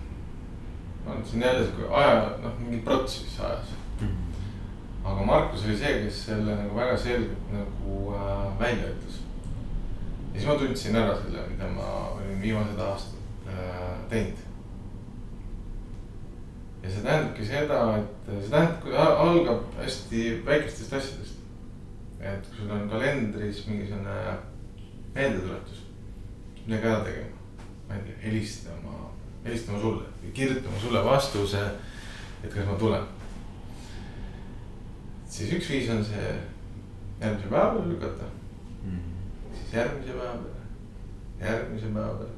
ma 1.04 1.12
olen 1.12 1.24
siin 1.26 1.42
jälle 1.42 1.64
sihuke 1.66 1.94
aja, 1.94 2.30
noh 2.42 2.58
mingi 2.58 2.78
protsess 2.84 3.40
ajas 3.40 3.72
mm. 4.00 4.06
-hmm. 4.06 5.10
aga 5.10 5.24
Markus 5.24 5.64
oli 5.64 5.76
see, 5.78 6.04
kes 6.04 6.26
selle 6.26 6.54
nagu 6.54 6.76
väga 6.76 6.96
selgelt 6.96 7.52
nagu 7.52 8.14
äh, 8.14 8.60
välja 8.60 8.84
ütles. 8.94 9.18
ja 10.34 10.40
siis 10.40 10.46
ma 10.46 10.54
tundsin 10.54 10.96
ära 10.96 11.16
selle, 11.22 11.48
mida 11.50 11.68
ma 11.68 12.08
olin 12.14 12.42
viimased 12.42 12.78
aastad 12.78 13.18
äh, 13.48 14.08
teinud. 14.10 14.38
ja 16.82 16.90
see 16.90 17.02
tähendabki 17.02 17.44
seda, 17.44 17.96
et 17.96 18.32
see 18.42 18.50
tähendab, 18.50 19.18
algab 19.18 19.62
hästi 19.82 20.42
väikestest 20.46 20.92
asjadest. 20.92 21.41
Et 22.22 22.50
kui 22.50 22.62
sul 22.62 22.74
on 22.74 22.88
kalendris 22.90 23.64
mingisugune 23.66 24.36
meeldetuletus, 25.14 25.86
midagi 26.66 26.86
ära 26.86 27.00
tegema, 27.04 27.48
ma 27.88 27.96
ei 27.96 28.06
tea, 28.06 28.20
helistama, 28.26 29.00
helistama 29.44 29.80
sulle, 29.80 30.30
kirjutama 30.34 30.78
sulle 30.80 31.02
vastuse, 31.04 31.66
et 32.44 32.54
kas 32.54 32.66
ma 32.66 32.78
tulen 32.78 33.10
siis 35.32 35.52
üks 35.56 35.70
viis 35.72 35.90
on 35.92 36.02
see 36.04 36.30
järgmise 37.20 37.48
päeva 37.48 37.74
peale 37.74 37.88
lükata 37.88 38.26
mm. 38.84 38.96
-hmm. 38.96 39.54
siis 39.56 39.74
järgmise 39.74 40.12
päeva 40.18 40.34
peale, 40.42 40.64
järgmise 41.40 41.92
päeva 41.94 42.14
peale. 42.18 42.34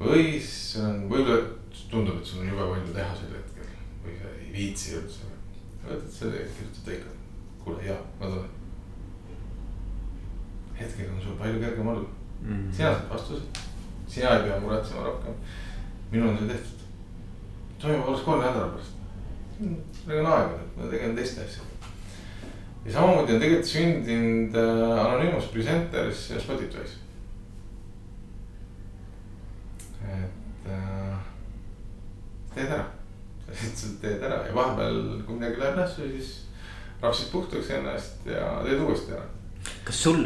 või 0.00 0.22
siis 0.30 0.76
on, 0.84 1.02
võib-olla 1.10 1.42
tundub, 1.90 2.18
et 2.18 2.26
sul 2.26 2.40
on 2.40 2.48
jube 2.48 2.68
palju 2.70 2.94
teha 2.94 3.16
sel 3.18 3.34
hetkel 3.36 3.68
või 4.04 4.16
sa 4.22 4.32
ei 4.38 4.48
viitsi 4.54 4.96
üldse. 5.00 5.28
võtad 5.84 6.08
selle 6.16 6.40
ja 6.40 6.48
kirjutad 6.56 6.88
teikad, 6.88 7.21
kuule 7.64 7.84
jaa, 7.86 8.00
ma 8.20 8.26
tulen. 8.26 8.50
hetkega 10.78 11.12
on 11.12 11.20
sul 11.22 11.36
palju 11.38 11.60
kergem 11.60 11.88
olla 11.88 12.08
mm. 12.42 12.48
-hmm. 12.48 12.72
sina 12.76 12.94
saad 12.94 13.10
vastuse, 13.10 13.42
sina 14.06 14.36
ei 14.36 14.42
pea 14.48 14.60
muretsema 14.60 15.04
rohkem. 15.04 15.34
minul 16.10 16.28
on 16.28 16.38
see 16.38 16.48
tehtud. 16.48 16.78
toimub 17.78 18.08
alles 18.08 18.20
kolme 18.20 18.44
nädala 18.44 18.68
pärast 18.68 18.92
meil 20.06 20.24
on 20.24 20.32
aega, 20.32 20.58
ma 20.76 20.88
tegelen 20.90 21.16
teiste 21.16 21.44
asjadega. 21.44 21.90
ja 22.84 22.92
samamoodi 22.92 23.34
on 23.34 23.42
tegelikult 23.42 23.70
sündinud 23.70 24.56
äh, 24.58 25.04
Anonymous 25.04 25.50
Presenters 25.52 26.30
ja 26.30 26.40
Spotify's. 26.42 26.98
et 30.02 30.70
äh, 30.70 31.18
teed 32.54 32.72
ära, 32.72 32.86
sa 33.46 33.58
lihtsalt 33.60 34.00
teed 34.02 34.24
ära 34.26 34.40
ja 34.48 34.54
vahepeal, 34.54 34.98
kui 35.26 35.38
midagi 35.38 35.60
läheb 35.62 35.78
nässu, 35.78 36.08
siis 36.16 36.32
rapsid 37.02 37.30
puhtaks 37.32 37.70
ennast 37.78 38.26
ja 38.26 38.48
teed 38.64 38.80
uuesti 38.80 39.16
ära 39.16 39.28
kas 39.86 39.98
sul, 40.04 40.22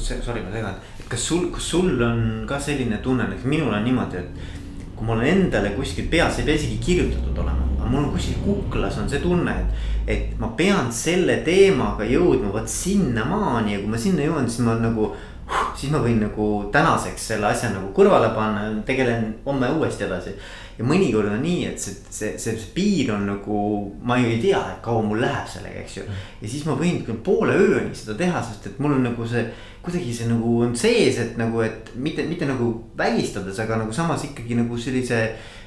sorry, 0.00 0.42
ma 0.44 0.52
segan, 0.52 0.76
et 1.00 1.08
kas 1.08 1.28
sul, 1.28 1.46
kas 1.52 1.70
sul 1.74 2.02
on 2.04 2.44
ka 2.48 2.58
selline 2.60 2.98
tunne, 3.04 3.24
näiteks 3.28 3.48
minul 3.48 3.72
on 3.72 3.84
niimoodi, 3.84 4.20
et 4.20 4.96
kui 4.96 5.08
mul 5.08 5.20
on 5.20 5.28
endale 5.28 5.72
kuskil 5.76 6.08
peas, 6.12 6.40
ei 6.40 6.48
pea 6.48 6.60
isegi 6.60 6.80
kirjutatud 6.84 7.44
olema 7.44 7.72
aga 7.82 7.90
mul 7.90 8.04
on 8.04 8.12
kuskil 8.14 8.38
kuklas 8.44 8.98
on 8.98 9.08
see 9.10 9.18
tunne, 9.22 9.52
et, 9.58 9.86
et 10.14 10.38
ma 10.38 10.52
pean 10.56 10.90
selle 10.94 11.40
teemaga 11.46 12.06
jõudma 12.06 12.52
vot 12.54 12.68
sinnamaani 12.70 13.74
ja 13.74 13.80
kui 13.82 13.90
ma 13.90 13.98
sinna 13.98 14.26
jõuan, 14.28 14.48
siis 14.48 14.66
ma 14.66 14.78
nagu. 14.78 15.12
siis 15.76 15.90
ma 15.92 15.98
võin 16.00 16.20
nagu 16.22 16.44
tänaseks 16.72 17.24
selle 17.32 17.48
asja 17.48 17.72
nagu 17.72 17.90
kõrvale 17.92 18.30
panna, 18.32 18.68
tegelen 18.86 19.34
homme 19.44 19.68
uuesti 19.74 20.06
edasi. 20.06 20.30
Ja 20.78 20.86
mõnikord 20.86 21.30
on 21.30 21.42
nii, 21.44 21.66
et 21.68 21.80
see, 21.80 21.94
see, 22.10 22.32
see, 22.40 22.56
piir 22.74 23.12
on 23.14 23.26
nagu, 23.28 23.58
ma 24.06 24.16
ju 24.20 24.30
ei 24.30 24.40
tea, 24.42 24.60
et 24.74 24.80
kaua 24.84 25.04
mul 25.06 25.20
läheb 25.22 25.48
sellega, 25.50 25.82
eks 25.82 25.98
ju. 25.98 26.06
ja 26.40 26.50
siis 26.50 26.64
ma 26.68 26.76
võin 26.78 27.02
poole 27.24 27.56
ööni 27.56 27.94
seda 27.96 28.16
teha, 28.18 28.42
sest 28.46 28.70
et 28.70 28.82
mul 28.82 28.96
on 28.96 29.06
nagu 29.10 29.28
see, 29.28 29.44
kuidagi 29.84 30.16
see 30.16 30.30
nagu 30.30 30.56
on 30.66 30.74
sees, 30.78 31.20
et 31.22 31.38
nagu, 31.40 31.62
et 31.64 31.94
mitte, 31.94 32.26
mitte 32.28 32.48
nagu 32.48 32.72
välistades, 32.98 33.60
aga 33.62 33.82
nagu 33.84 33.94
samas 33.96 34.26
ikkagi 34.28 34.58
nagu 34.58 34.78
sellise 34.80 35.22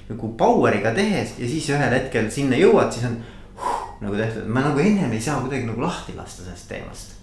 nagu 0.09 0.35
power'iga 0.37 0.93
tehes 0.97 1.37
ja 1.41 1.49
siis 1.49 1.71
ühel 1.73 1.97
hetkel 1.97 2.29
sinna 2.33 2.57
jõuad, 2.59 2.91
siis 2.93 3.09
on 3.09 3.17
huh, 3.61 3.81
nagu 4.03 4.17
tehtud, 4.19 4.45
ma 4.49 4.67
nagu 4.67 4.81
ennem 4.81 5.13
ei 5.13 5.23
saa 5.23 5.41
kuidagi 5.41 5.69
nagu 5.69 5.81
lahti 5.85 6.17
lasta 6.17 6.45
sellest 6.45 6.69
teemast. 6.69 7.17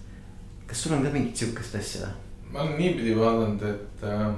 kas 0.66 0.83
sul 0.83 0.97
on 0.97 1.03
ka 1.05 1.11
mingit 1.12 1.37
sihukest 1.37 1.77
asja 1.79 2.11
ma 2.53 2.61
olen 2.61 2.77
niipidi 2.77 3.14
vaadanud, 3.16 3.62
et 3.62 4.05
äh, 4.05 4.35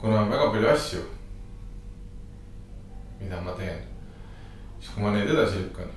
kuna 0.00 0.20
on 0.20 0.30
väga 0.30 0.50
palju 0.50 0.68
asju, 0.68 1.00
mida 3.22 3.40
ma 3.40 3.54
teen, 3.58 3.78
siis 4.80 4.94
kui 4.94 5.04
ma 5.04 5.12
neid 5.14 5.30
edasi 5.30 5.62
lükkan, 5.62 5.90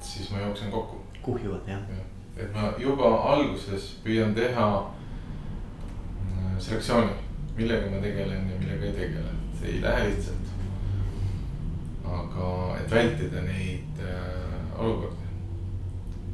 siis 0.00 0.30
ma 0.30 0.40
jooksen 0.46 0.70
kokku. 0.70 1.02
kuhjuvad 1.22 1.66
jah. 1.68 1.80
Ja.. 1.90 2.04
et 2.36 2.54
ma 2.54 2.72
juba 2.78 3.10
alguses 3.32 3.88
püüan 4.04 4.34
teha 4.34 4.68
äh, 4.78 6.58
selektsiooni, 6.58 7.16
millega 7.56 7.90
ma 7.90 8.02
tegelen 8.02 8.50
ja 8.50 8.60
millega 8.60 8.86
ei 8.86 8.92
tegele, 8.92 9.32
see 9.60 9.74
ei 9.74 9.82
lähe 9.82 10.08
lihtsalt. 10.10 10.54
Aga 12.08 12.50
et 12.80 12.90
vältida 12.90 13.42
neid 13.44 14.00
äh, 14.00 14.80
olukordi. 14.80 15.26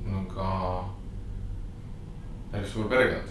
mul 0.04 0.18
on 0.18 0.26
ka 0.26 0.50
päris 2.52 2.72
suur 2.72 2.88
perekond, 2.88 3.28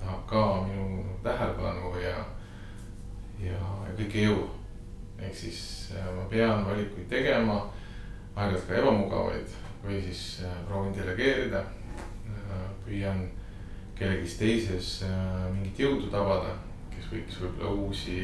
tahab 0.00 0.26
ka 0.26 0.42
minu 0.66 1.04
tähelepanu 1.22 1.92
ja, 2.00 2.16
ja, 3.38 3.60
ja 3.86 3.92
kõik 3.98 4.16
ei 4.16 4.24
jõua. 4.30 4.48
Ehk 5.18 5.34
siis 5.34 5.92
äh, 5.96 6.08
ma 6.16 6.26
pean 6.30 6.64
valikuid 6.66 7.08
tegema, 7.08 7.60
aeg-ajalt 8.34 8.68
ka 8.68 8.78
ebamugavaid 8.80 9.56
või 9.84 10.00
siis 10.04 10.22
äh, 10.44 10.60
proovin 10.68 10.94
delegeerida 10.96 11.64
äh,. 11.64 12.68
püüan 12.86 13.24
kellegis 13.96 14.36
teises 14.38 14.88
mingit 15.54 15.78
jõudu 15.80 16.10
tabada, 16.12 16.52
kes 16.92 17.08
võiks 17.10 17.38
võib-olla 17.40 17.70
uusi 17.86 18.18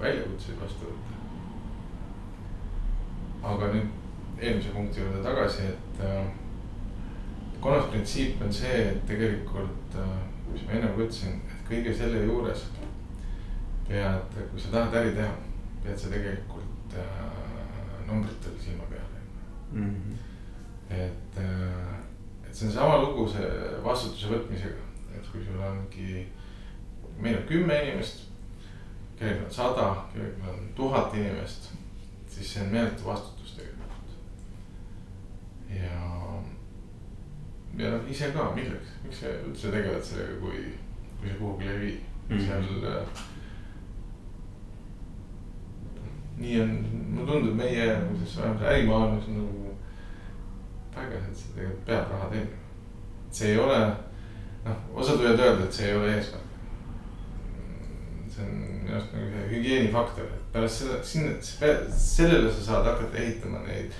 väljakutseid 0.00 0.60
vastu 0.62 0.86
võtta 0.86 1.16
aga 3.46 3.72
nüüd 3.74 4.40
eelmise 4.40 4.70
punkti 4.74 5.02
juurde 5.02 5.20
tagasi, 5.24 5.66
et 5.72 6.00
kolmas 7.60 7.90
printsiip 7.90 8.40
on 8.46 8.52
see, 8.54 8.78
et 8.92 9.02
tegelikult 9.10 9.98
mis 10.52 10.64
ma 10.66 10.76
ennem 10.78 10.96
ütlesin, 10.96 11.40
et 11.50 11.68
kõige 11.68 11.92
selle 11.96 12.22
juures 12.24 12.64
pead, 13.86 14.36
kui 14.50 14.60
sa 14.60 14.72
tahad 14.72 14.96
äri 15.00 15.12
teha, 15.16 15.32
pead 15.86 15.98
sa 16.02 16.10
tegelikult 16.12 16.98
äh, 16.98 18.06
numbritel 18.08 18.58
silma 18.60 18.90
peal 18.90 19.06
mm. 19.72 19.94
-hmm. 19.94 20.94
et 20.94 21.38
äh,, 21.38 21.94
et 22.48 22.54
see 22.54 22.68
on 22.68 22.74
sama 22.74 23.00
lugu 23.02 23.28
see 23.28 23.48
vastutuse 23.84 24.28
võtmisega, 24.34 24.84
et 25.16 25.32
kui 25.32 25.44
sul 25.44 25.62
ongi, 25.70 26.26
meil 27.18 27.36
on 27.38 27.48
kümme 27.48 27.82
inimest, 27.82 28.28
kellelgi 29.18 29.44
on 29.44 29.50
sada, 29.50 29.88
kellelgi 30.12 30.48
on 30.52 30.70
tuhat 30.74 31.14
inimest 31.14 31.72
siis 32.36 32.54
see 32.54 32.62
on 32.62 32.68
meeletu 32.68 33.04
vastutus 33.04 33.52
tegelikult. 33.56 34.10
ja, 35.70 35.92
ja 37.78 37.90
noh, 37.90 38.10
ise 38.10 38.28
ka, 38.34 38.50
milleks, 38.54 38.98
miks 39.04 39.22
sa 39.22 39.32
üldse 39.46 39.72
tegeled 39.72 40.04
sellega, 40.04 40.36
kui, 40.42 40.66
kui 41.20 41.30
see 41.30 41.38
kuhugile 41.38 41.72
ei 41.72 41.80
vii 41.80 41.96
mm, 42.28 42.36
-hmm. 42.36 42.44
seal 42.46 42.84
äh,. 42.92 43.24
Nii 46.36 46.60
on, 46.60 46.72
mulle 47.14 47.32
tundub 47.32 47.54
meie 47.56 47.86
vähemalt 47.86 48.66
ärimaailmas 48.72 49.28
nagu 49.32 49.76
vägev, 50.96 51.28
et 51.30 51.36
sa 51.36 51.54
tegelikult 51.54 51.86
pead 51.86 52.10
raha 52.12 52.32
teenima. 52.32 52.64
see 53.30 53.52
ei 53.52 53.58
ole, 53.60 53.78
noh, 54.64 54.82
osad 54.94 55.20
võivad 55.20 55.40
öelda, 55.44 55.64
et 55.64 55.80
see 55.80 55.88
ei 55.90 55.96
ole 55.96 56.12
eesmärk 56.16 56.46
see 58.36 58.44
on 58.44 58.52
minu 58.82 58.94
arust 58.94 59.12
nagu 59.12 59.30
see 59.32 59.48
hügieenifaktor, 59.50 60.24
et 60.24 60.52
pärast 60.52 60.82
seda, 60.82 61.00
sinna, 61.02 61.32
sellele 61.90 62.52
sa 62.52 62.64
saad 62.64 62.88
hakata 62.90 63.18
ehitama 63.22 63.62
neid 63.66 63.92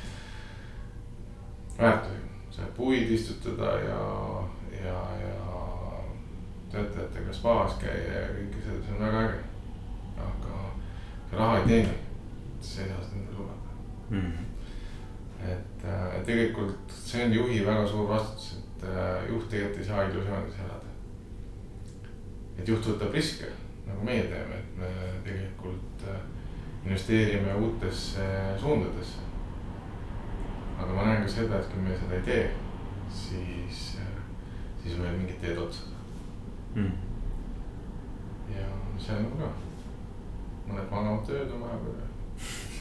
väärtusi. 1.79 2.23
saad 2.51 2.73
puid 2.77 3.11
istutada 3.11 3.73
ja, 3.85 4.03
ja, 4.85 5.01
ja 5.21 5.35
töötajatega 6.73 7.33
spaas 7.33 7.77
käia 7.81 8.21
ja 8.21 8.29
kõike 8.37 8.65
seda, 8.65 8.83
see 8.85 8.97
on 8.97 9.05
väga 9.07 9.25
äge. 9.25 9.41
aga 10.27 10.61
raha 11.33 11.59
ei 11.59 11.67
teeni, 11.71 11.95
seda 12.61 12.99
endale 13.13 13.39
lubada 13.39 13.73
mm. 14.11 14.21
-hmm. 14.21 15.51
et, 15.53 15.85
äh, 15.85 16.25
tegelikult 16.25 16.93
see 16.93 17.25
on 17.25 17.33
juhi 17.33 17.67
väga 17.67 17.87
suur 17.87 18.09
vastutus, 18.09 18.53
et 18.57 18.89
äh, 18.89 19.29
juht 19.29 19.49
tegelikult 19.49 19.79
ei 19.79 19.85
saa 19.85 20.09
illusioonides 20.09 20.59
elada. 20.59 20.91
et 22.59 22.69
juht 22.69 22.87
võtab 22.87 23.13
riske 23.13 23.51
nagu 23.87 24.05
meie 24.05 24.23
teeme, 24.23 24.55
et 24.59 24.79
me 24.79 24.91
tegelikult 25.25 26.09
äh, 26.09 26.21
investeerime 26.85 27.55
uutesse 27.55 28.27
suundadesse. 28.61 29.19
aga 30.79 30.93
ma 30.93 31.05
näen 31.05 31.23
ka 31.23 31.29
seda, 31.29 31.59
et 31.59 31.69
kui 31.73 31.83
me 31.83 31.99
seda 31.99 32.15
ei 32.15 32.23
tee, 32.23 32.51
siis, 33.11 33.99
äh, 34.01 34.19
siis 34.83 34.99
võivad 34.99 35.19
mingid 35.19 35.41
teed 35.41 35.59
otsa 35.59 35.83
saada 35.83 35.97
mm.. 36.75 36.93
ja 38.57 38.67
see 38.99 39.17
on 39.17 39.31
ka, 39.41 39.49
mõned 40.67 40.91
magavad 40.91 41.33
ööd 41.39 41.55
oma 41.57 41.73
ajaga 41.73 41.95
üle 41.95 42.06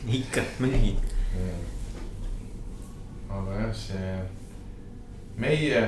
ikka, 0.07 0.41
muidugi 0.59 0.97
aga 3.35 3.59
jah, 3.59 3.75
see 3.75 4.15
meie 5.37 5.81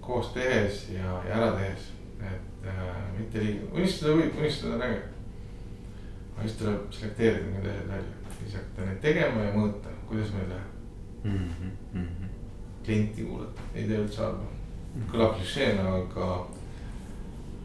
koos 0.00 0.32
tehes 0.34 0.88
ja, 0.92 1.16
ja 1.26 1.38
ära 1.38 1.50
tehes, 1.56 1.90
et 2.20 2.66
äh, 2.68 2.88
mitte 3.16 3.44
liiga, 3.44 3.68
unistada 3.72 4.16
võib, 4.18 4.38
unistada 4.40 4.76
on 4.76 4.86
äge. 4.88 5.02
aga 6.32 6.46
siis 6.46 6.58
tuleb 6.60 6.96
selekteerida 6.96 7.52
need 7.52 7.68
asjad 7.70 7.92
välja, 7.92 8.34
siis 8.38 8.56
hakata 8.58 8.88
neid 8.88 9.00
tegema 9.04 9.46
ja 9.46 9.54
mõõta, 9.56 9.94
kuidas 10.08 10.34
meil 10.36 10.50
läheb. 10.52 10.72
mm. 11.24 11.50
-hmm. 11.94 12.34
klienti 12.84 13.24
kuulata, 13.24 13.68
ei 13.74 13.86
tee 13.88 14.02
üldse 14.04 14.22
halba. 14.22 14.50
kõlab 15.12 15.38
klišeena, 15.38 15.86
aga, 15.94 16.32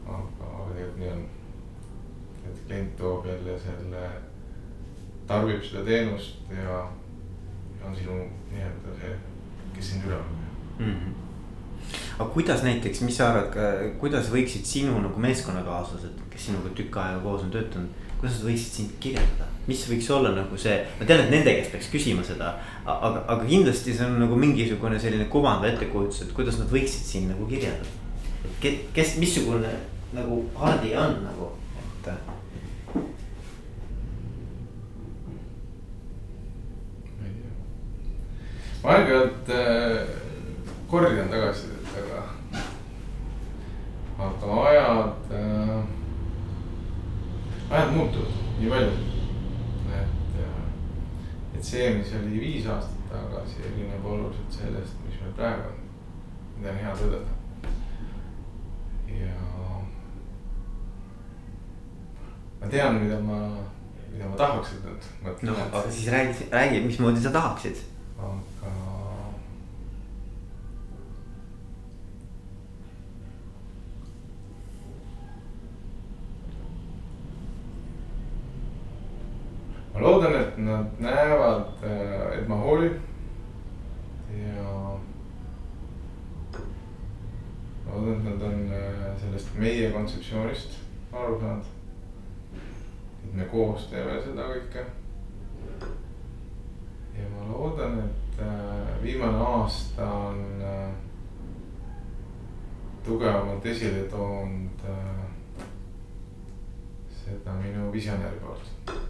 aga 0.06 0.52
tegelikult 0.72 0.98
nii 1.02 1.12
on. 1.16 1.26
et 2.48 2.66
klient 2.66 2.96
toob 2.96 3.26
jälle 3.26 3.58
selle, 3.60 4.08
tarbib 5.28 5.62
seda 5.64 5.84
teenust 5.86 6.50
ja, 6.52 6.82
on 7.84 7.96
sinu 7.96 8.18
nii-öelda 8.50 8.98
see, 9.00 9.14
kes 9.76 9.90
sind 9.92 10.10
üleval 10.10 10.28
mm. 10.78 10.92
-hmm 10.92 11.16
aga 12.18 12.30
kuidas 12.34 12.62
näiteks, 12.62 13.00
mis 13.06 13.16
sa 13.16 13.28
arvad, 13.30 13.54
kuidas 14.00 14.26
võiksid 14.32 14.66
sinu 14.66 14.98
nagu 15.00 15.20
meeskonnakaaslased, 15.22 16.18
kes 16.32 16.48
sinuga 16.48 16.72
tükk 16.76 16.96
aega 17.00 17.20
koos 17.22 17.44
on 17.46 17.52
töötanud, 17.54 18.08
kuidas 18.18 18.38
nad 18.38 18.48
võiksid 18.50 18.74
sind 18.80 18.96
kirjeldada? 19.00 19.46
mis 19.68 19.82
võiks 19.84 20.08
olla 20.10 20.30
nagu 20.32 20.56
see, 20.56 20.78
ma 20.98 21.04
tean, 21.04 21.26
et 21.26 21.30
nende 21.32 21.52
käest 21.52 21.74
peaks 21.74 21.90
küsima 21.92 22.22
seda, 22.24 22.54
aga, 22.88 23.20
aga 23.20 23.42
kindlasti 23.44 23.92
see 23.92 24.06
on 24.06 24.16
nagu 24.22 24.38
mingisugune 24.40 24.96
selline 25.00 25.28
kuvand 25.28 25.60
või 25.64 25.74
ettekujutus, 25.74 26.22
et 26.24 26.32
kuidas 26.36 26.56
nad 26.60 26.72
võiksid 26.72 27.04
sind 27.04 27.32
nagu 27.34 27.46
kirjeldada. 27.50 27.92
et 28.64 28.88
kes, 28.96 29.16
missugune 29.20 29.74
nagu 30.16 30.42
Hardi 30.56 30.94
on 30.96 31.20
nagu, 31.26 31.52
et. 31.76 32.12
Ma 38.82 38.94
aeg-ajalt 38.94 39.52
äh, 39.54 39.98
korjan 40.90 41.28
tagasisidet, 41.28 41.92
aga, 42.02 42.22
aga 44.28 44.62
ajad 44.70 45.36
äh,, 45.42 45.76
ajad 47.70 47.94
muutuvad 47.96 48.34
nii 48.58 48.70
palju 48.72 49.08
et 51.58 51.64
see, 51.64 51.86
mis 51.98 52.10
oli 52.14 52.38
viis 52.38 52.66
aastat 52.70 53.08
tagasi, 53.10 53.62
erineb 53.66 54.04
oluliselt 54.06 54.60
sellest, 54.60 54.98
mis 55.06 55.16
meil 55.22 55.32
praegu 55.34 55.72
on, 55.72 55.80
mida 56.58 56.70
on 56.70 56.78
hea 56.78 56.92
tõdeda. 57.00 57.32
ja 59.08 59.32
ma 62.60 62.70
tean, 62.70 63.00
mida 63.02 63.18
ma, 63.24 63.40
mida 64.12 64.30
ma 64.30 64.38
tahaks, 64.38 64.76
et 64.76 64.86
nad 64.86 65.10
mõtlevad 65.24 65.64
no,. 65.64 65.80
aga 65.80 65.90
siis 65.90 66.12
räägi, 66.14 66.48
räägi, 66.54 66.84
mismoodi 66.86 67.26
sa 67.26 67.34
tahaksid. 67.34 67.82
Ma 79.98 80.06
loodan, 80.06 80.34
et 80.40 80.58
nad 80.58 80.86
näevad, 80.98 81.66
äh, 81.82 82.38
et 82.38 82.48
ma 82.48 82.56
hoolin. 82.56 83.00
ja 84.30 84.98
loodan, 87.86 88.16
et 88.16 88.24
nad 88.24 88.42
on 88.42 88.72
äh, 88.72 89.20
sellest 89.20 89.48
meie 89.54 89.90
kontseptsioonist 89.90 90.78
aru 91.12 91.40
saanud. 91.40 91.64
et 93.24 93.34
me 93.34 93.44
koos 93.44 93.86
teeme 93.90 94.20
seda 94.22 94.46
kõike. 94.52 94.86
ja 97.18 97.26
ma 97.34 97.50
loodan, 97.50 97.98
et 97.98 98.40
äh, 98.40 99.02
viimane 99.02 99.38
aasta 99.38 100.06
on 100.06 100.62
tugevamalt 103.04 103.66
esile 103.66 104.04
toonud 104.10 104.88
seda 107.24 107.54
minu 107.62 107.92
visionääri 107.92 108.36
poolt 108.40 109.07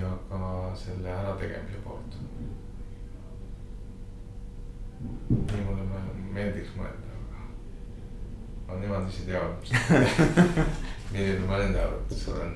ja 0.00 0.10
ka 0.28 0.72
selle 0.76 1.12
ärategemise 1.12 1.84
poolt. 1.84 2.18
nii 5.28 5.62
mulle 5.66 6.02
meeldiks 6.32 6.76
mõelda, 6.78 7.14
aga, 7.18 7.46
aga 8.68 8.76
nemad 8.80 9.08
ise 9.10 9.24
teavad, 9.26 9.72
milline 11.12 11.48
ma 11.48 11.58
nende 11.58 11.82
arvates 11.82 12.28
olen 12.30 12.52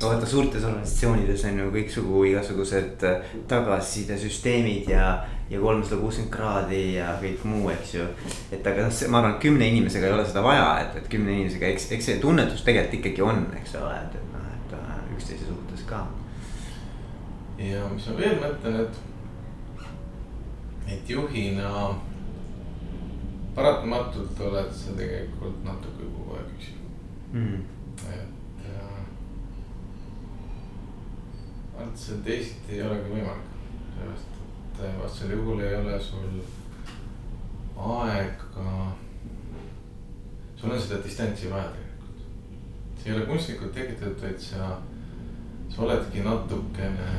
no 0.00 0.08
vaata 0.08 0.26
suurtes 0.26 0.64
organisatsioonides 0.64 1.42
on 1.50 1.58
ju 1.60 1.66
kõiksugu 1.74 2.22
igasugused 2.30 3.04
äh, 3.08 3.34
tagasisidesüsteemid 3.50 4.88
ja, 4.94 5.10
ja 5.50 5.60
kolmsada 5.60 6.00
kuuskümmend 6.00 6.32
kraadi 6.32 6.80
ja 6.94 7.10
kõik 7.20 7.44
muu, 7.50 7.68
eks 7.74 7.94
ju. 7.98 8.06
et 8.54 8.66
aga 8.66 8.86
noh, 8.86 9.02
ma 9.12 9.20
arvan, 9.20 9.36
et 9.36 9.44
kümne 9.44 9.68
inimesega 9.74 10.08
ei 10.08 10.16
ole 10.16 10.24
seda 10.30 10.46
vaja, 10.46 10.70
et, 10.84 10.96
et 11.02 11.12
kümne 11.12 11.34
inimesega, 11.36 11.74
eks, 11.74 11.90
eks 11.98 12.10
see 12.12 12.22
tunnetus 12.22 12.64
tegelikult 12.66 13.00
ikkagi 13.00 13.26
on, 13.26 13.44
eks 13.60 13.76
ole, 13.82 13.92
et, 13.98 14.16
et 14.22 14.32
noh, 14.36 14.48
et 14.56 14.74
äh, 14.78 14.96
üksteise 15.18 15.50
suhtes 15.50 15.84
ka 15.90 16.06
ja 17.60 17.88
mis 17.92 18.06
ma 18.08 18.16
veel 18.16 18.38
mõtlen, 18.40 18.76
et, 18.84 18.94
et 20.94 21.10
juhina 21.12 21.70
paratamatult 23.54 24.40
oled 24.46 24.70
sa 24.72 24.94
tegelikult 24.96 25.60
natuke 25.66 26.06
kogu 26.06 26.38
aeg 26.38 26.54
üksi 26.54 26.76
mm.. 27.34 27.60
et 28.14 28.64
äh,. 28.70 29.02
et 31.84 32.00
see 32.04 32.22
teisiti 32.24 32.78
ei 32.78 32.86
olegi 32.86 33.12
võimalik, 33.12 33.52
sellepärast 33.92 34.40
et 34.40 34.82
äh, 34.86 34.96
vastasel 35.02 35.36
juhul 35.36 35.60
ei 35.66 35.76
ole 35.82 36.00
sul 36.00 36.40
aega. 37.80 38.68
sul 40.56 40.70
on 40.70 40.80
seda 40.80 41.02
distantsi 41.04 41.52
vaja 41.52 41.68
tegelikult, 41.74 42.24
see 42.96 43.12
ei 43.12 43.18
ole 43.18 43.28
kunstlikult 43.28 43.76
tekitatud, 43.76 44.22
vaid 44.24 44.40
sa 44.48 44.78
oledki 45.80 46.24
natukene. 46.24 47.10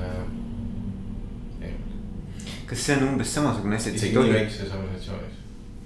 kas 2.72 2.86
see 2.88 2.96
on 2.96 3.10
umbes 3.10 3.34
samasugune 3.36 3.76
asi, 3.76 3.92
et 3.92 4.00
sa 4.00 4.06
ei 4.08 4.14
tohi. 4.16 4.34
väikses 4.34 4.72
organisatsioonis 4.72 5.42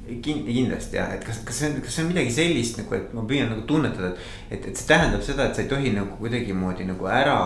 kindlasti 0.05 0.99
jah, 0.99 1.13
et 1.15 1.23
kas, 1.25 1.39
kas 1.45 1.57
see 1.59 1.69
on, 1.71 1.79
kas 1.81 1.95
see 1.95 2.03
on 2.03 2.11
midagi 2.11 2.33
sellist 2.33 2.77
nagu, 2.77 2.93
et 2.97 3.13
ma 3.15 3.23
püüan 3.25 3.49
nagu 3.49 3.63
tunnetada, 3.69 4.11
et, 4.11 4.19
et, 4.51 4.67
et 4.69 4.77
see 4.77 4.89
tähendab 4.89 5.23
seda, 5.25 5.47
et 5.47 5.57
sa 5.57 5.63
ei 5.63 5.71
tohi 5.71 5.95
nagu 5.95 6.19
kuidagimoodi 6.19 6.85
nagu 6.89 7.09
ära. 7.09 7.39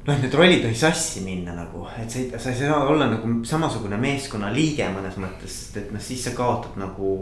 noh, 0.00 0.16
need 0.16 0.32
rollid 0.34 0.64
ei 0.64 0.76
sassi 0.80 1.20
minna 1.26 1.52
nagu, 1.58 1.84
et 2.00 2.08
sa 2.10 2.22
ei, 2.22 2.30
sa 2.32 2.54
ei 2.54 2.60
saa 2.62 2.78
olla 2.88 3.10
nagu 3.10 3.34
samasugune 3.44 4.00
meeskonnaliige 4.00 4.88
mõnes 4.94 5.18
mõttes, 5.20 5.58
sest 5.58 5.76
et 5.82 5.92
noh, 5.92 6.00
siis 6.00 6.24
sa 6.24 6.32
kaotad 6.36 6.80
nagu 6.80 7.12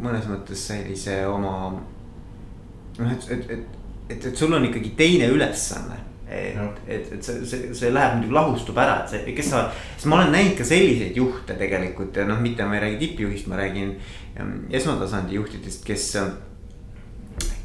mõnes 0.00 0.24
mõttes 0.30 0.64
sellise 0.72 1.20
oma. 1.28 1.74
noh, 2.96 3.12
et, 3.12 3.28
et, 3.36 3.50
et 3.58 3.84
et, 4.08 4.18
et 4.18 4.36
sul 4.36 4.52
on 4.54 4.64
ikkagi 4.64 4.94
teine 4.98 5.30
ülesanne. 5.32 6.02
et, 6.26 6.56
et, 6.88 7.12
et 7.14 7.22
see, 7.22 7.44
see, 7.46 7.68
see 7.74 7.92
läheb 7.94 8.16
muidugi 8.16 8.34
lahustub 8.34 8.78
ära, 8.82 8.96
et 9.04 9.12
see, 9.12 9.34
kes 9.36 9.46
sa, 9.52 9.60
sest 9.94 10.08
ma 10.10 10.18
olen 10.18 10.32
näinud 10.34 10.56
ka 10.58 10.64
selliseid 10.66 11.14
juhte 11.14 11.54
tegelikult 11.54 12.18
ja 12.18 12.24
noh, 12.26 12.40
mitte 12.42 12.66
ma 12.66 12.74
ei 12.74 12.82
räägi 12.82 12.98
tippjuhist, 13.04 13.46
ma 13.46 13.60
räägin 13.60 13.92
ähm, 14.34 14.56
esmatasandi 14.74 15.38
juhtidest, 15.38 15.86
kes 15.86 16.08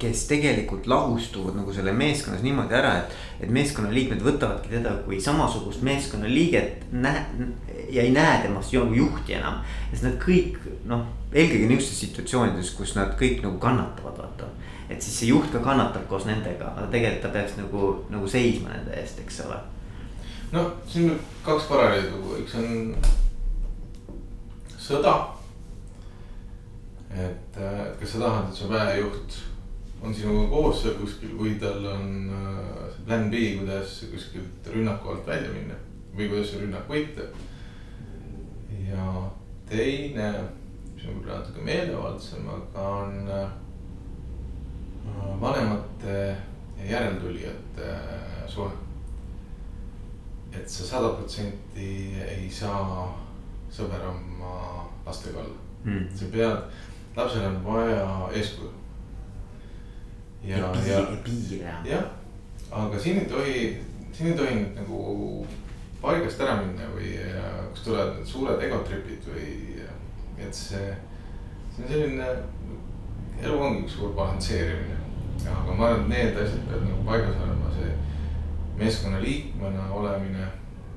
kes 0.01 0.25
tegelikult 0.27 0.88
lahustuvad 0.89 1.56
nagu 1.60 1.73
selle 1.73 1.93
meeskonnas 1.93 2.41
niimoodi 2.45 2.73
ära, 2.77 2.93
et, 3.04 3.17
et 3.45 3.51
meeskonnaliikmed 3.54 4.23
võtavadki 4.25 4.73
teda 4.73 4.95
kui 5.06 5.19
samasugust 5.21 5.84
meeskonnaliiget 5.86 6.88
näe- 6.91 7.49
ja 7.93 8.06
ei 8.06 8.13
näe 8.13 8.39
temast 8.45 8.73
nagu 8.73 8.97
juhti 8.97 9.38
enam. 9.38 9.62
sest 9.91 10.08
nad 10.08 10.17
kõik 10.21 10.58
noh, 10.89 11.06
eelkõige 11.34 11.69
niisugustes 11.69 12.01
situatsioonides, 12.06 12.73
kus 12.77 12.95
nad 12.97 13.13
kõik 13.19 13.43
nagu 13.45 13.62
kannatavad, 13.62 14.17
vaata 14.17 14.49
et 14.91 15.01
siis 15.01 15.19
see 15.19 15.32
juht 15.32 15.51
ka 15.54 15.62
kannatab 15.63 16.08
koos 16.10 16.25
nendega, 16.27 16.73
aga 16.75 16.88
tegelikult 16.91 17.25
ta 17.25 17.34
peaks 17.36 17.58
nagu, 17.60 17.91
nagu 18.13 18.27
seisma 18.30 18.73
nende 18.73 18.95
eest, 18.99 19.19
eks 19.23 19.41
ole. 19.45 19.60
no 20.51 20.65
siin 20.88 21.12
on 21.13 21.19
kaks 21.45 21.69
paralleeli 21.69 22.12
tuua, 22.12 22.39
üks 22.43 22.58
on 22.60 22.95
sõda. 24.82 25.15
et, 27.12 27.58
et 27.58 27.95
kas 27.99 28.13
sa 28.15 28.25
tahad, 28.25 28.49
et 28.49 28.60
su 28.60 28.69
väejuht 28.71 29.39
on 30.01 30.15
sinuga 30.15 30.47
koos 30.49 30.82
seal 30.82 30.97
kuskil 30.97 31.36
või 31.38 31.56
tal 31.62 31.86
on 31.86 32.30
äh, 32.34 32.86
see 32.95 33.06
plan 33.06 33.30
B, 33.30 33.41
kuidas 33.60 33.99
kuskilt 34.12 34.69
rünnaku 34.73 35.13
alt 35.13 35.27
välja 35.27 35.51
minna 35.54 35.77
või 36.15 36.30
kuidas 36.32 36.51
see 36.51 36.63
rünnak 36.63 36.89
võita. 36.89 37.27
ja 38.88 39.07
teine, 39.70 40.32
mis 40.95 41.05
on 41.05 41.20
võib-olla 41.20 41.38
natuke 41.39 41.66
meelevaldsem, 41.68 42.47
aga 42.49 42.88
on 43.03 43.30
äh, 43.30 43.51
vanemate 45.41 46.38
ja 46.78 46.91
järeltulijate 46.91 47.91
äh, 47.91 48.47
suhe. 48.47 48.72
et 50.54 50.70
sa 50.70 50.84
sada 50.84 51.10
protsenti 51.16 52.16
ei 52.28 52.49
saa 52.52 53.08
sõber 53.72 54.04
oma 54.10 54.84
lastega 55.06 55.39
olla 55.39 55.56
mm., 55.84 56.10
sa 56.16 56.26
pead, 56.32 56.58
lapsel 57.16 57.45
on 57.47 57.64
vaja 57.64 58.30
eeskuju. 58.36 58.72
ja, 60.43 60.58
ja, 60.58 60.74
ja, 60.88 60.99
ja 61.62 61.76
jah, 61.86 62.04
aga 62.72 62.99
siin 62.99 63.20
ei 63.20 63.26
tohi, 63.26 63.56
siin 64.12 64.32
ei 64.32 64.38
tohi 64.38 64.56
nüüd 64.60 64.82
nagu 64.82 65.47
paigast 66.02 66.41
ära 66.41 66.58
minna 66.60 66.89
või 66.95 67.14
kus 67.72 67.86
tulevad 67.86 68.18
need 68.18 68.28
suured 68.28 68.64
egotripid 68.68 69.28
või, 69.32 69.52
et 70.41 70.56
see, 70.58 70.95
see 71.76 71.86
on 71.86 71.91
selline 71.93 72.32
elu 73.42 73.60
ongi 73.60 73.84
üks 73.86 73.98
suur 73.98 74.16
balansseerimine. 74.16 74.98
aga 75.50 75.74
ma 75.74 75.86
arvan, 75.88 76.02
et 76.02 76.10
need 76.10 76.38
asjad 76.38 76.66
peavad 76.70 76.88
nagu 76.88 77.06
paigas 77.06 77.44
olema, 77.44 77.70
see 77.76 77.94
meeskonna 78.78 79.22
liikmena 79.22 79.88
olemine 79.94 80.48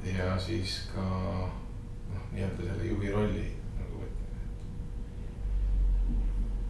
ja 0.04 0.38
siis 0.38 0.90
ka 0.94 1.04
noh, 1.04 2.26
nii-öelda 2.32 2.66
selle 2.68 2.90
juhi 2.90 3.12
rolli 3.12 3.46
nagu 3.78 4.02
võtmine. 4.02 4.42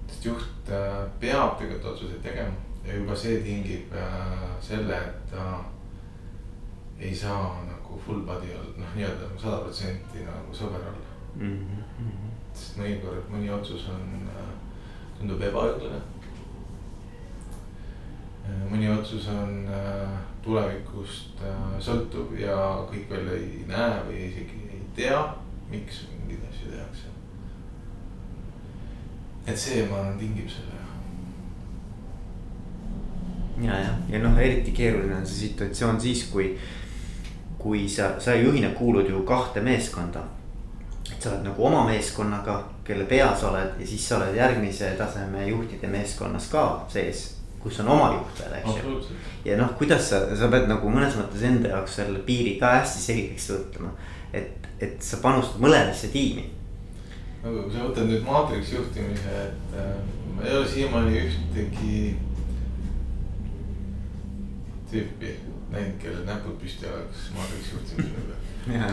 sest 0.09 0.29
juht 0.31 0.71
äh, 0.71 1.03
peab 1.21 1.59
tegelikult 1.59 1.93
otsuseid 1.93 2.23
tegema 2.23 2.55
ja 2.87 2.99
juba 3.01 3.17
see 3.17 3.41
tingib 3.43 3.95
äh, 3.99 4.45
selle, 4.61 5.01
et 5.01 5.31
ta 5.33 5.65
ei 6.99 7.15
saa 7.17 7.65
nagu 7.67 7.99
full 8.07 8.23
body 8.27 8.55
olla, 8.55 8.77
noh, 8.79 8.95
nii-öelda 8.95 9.27
nagu 9.27 9.41
sada 9.41 9.65
protsenti 9.65 10.23
nagu 10.23 10.55
sõber 10.55 10.87
olla 10.93 11.15
mm. 11.35 11.59
-hmm. 11.99 12.31
sest 12.53 12.79
mõnikord 12.79 13.31
mõni 13.33 13.51
otsus 13.51 13.89
on, 13.91 14.29
tundub 15.19 15.43
ebaõiglane 15.43 16.03
Äh, 18.45 18.65
mõni 18.69 18.91
otsus 18.93 19.29
on 19.33 19.65
äh, 19.73 20.17
tulevikust 20.45 21.41
äh, 21.41 21.77
sõltuv 21.81 22.35
ja 22.37 22.57
kõik 22.91 23.09
veel 23.09 23.31
ei 23.39 23.63
näe 23.69 24.03
või 24.05 24.27
isegi 24.27 24.59
ei 24.69 24.83
tea, 24.97 25.21
miks 25.71 26.03
mingeid 26.11 26.43
asju 26.51 26.75
tehakse. 26.75 27.13
et 29.47 29.59
see, 29.61 29.87
ma 29.89 30.03
arvan, 30.03 30.19
tingib 30.21 30.49
selle. 30.53 30.83
ja, 33.65 33.81
ja, 33.81 33.97
ja 34.13 34.21
noh, 34.21 34.37
eriti 34.37 34.77
keeruline 34.77 35.17
on 35.17 35.27
see 35.27 35.49
situatsioon 35.49 36.01
siis, 36.01 36.27
kui, 36.29 36.53
kui 37.59 37.89
sa, 37.89 38.15
sa 38.21 38.37
juhina 38.37 38.75
kuulud 38.77 39.09
ju 39.09 39.25
kahte 39.25 39.65
meeskonda. 39.65 40.29
et 41.09 41.17
sa 41.17 41.33
oled 41.33 41.49
nagu 41.49 41.65
oma 41.65 41.87
meeskonnaga, 41.89 42.61
kelle 42.85 43.07
peas 43.09 43.43
oled 43.49 43.81
ja 43.81 43.87
siis 43.87 44.09
sa 44.09 44.19
oled 44.19 44.37
järgmise 44.37 44.91
taseme 44.99 45.47
juhtide 45.49 45.89
meeskonnas 45.89 46.51
ka 46.53 46.65
sees 46.93 47.35
kus 47.65 47.81
on 47.81 47.89
oma 47.89 48.11
juht 48.13 48.41
veel, 48.43 48.59
eks 48.59 48.83
ju. 48.85 49.15
ja 49.49 49.57
noh, 49.57 49.71
kuidas 49.79 50.11
sa, 50.11 50.21
sa 50.37 50.51
pead 50.53 50.69
nagu 50.69 50.91
mõnes 50.93 51.17
mõttes 51.17 51.47
enda 51.49 51.71
jaoks 51.73 51.97
selle 51.97 52.21
piiri 52.27 52.59
ka 52.61 52.75
hästi 52.77 53.01
selgeks 53.07 53.49
võtma. 53.55 53.95
et, 54.37 54.69
et 54.85 55.01
sa 55.03 55.21
panustad 55.23 55.65
mõlemasse 55.65 56.13
tiimi. 56.13 56.45
nagu 57.41 57.65
kui 57.65 57.73
sa 57.73 57.87
võtad 57.87 58.11
nüüd 58.11 58.29
maatriks 58.29 58.75
juhtimise, 58.77 59.41
et 59.49 59.77
äh, 59.81 59.97
ma 60.37 60.45
ei 60.45 60.57
ole 60.59 60.69
siiamaani 60.69 61.25
ühtegi 61.25 61.99
tüüpi 64.93 65.33
näinud, 65.73 65.97
kellel 66.03 66.29
näpud 66.29 66.61
püsti 66.61 66.91
oleks 66.93 67.31
maatriks 67.39 67.73
juhtimise 67.79 68.27
üle. 68.29 68.93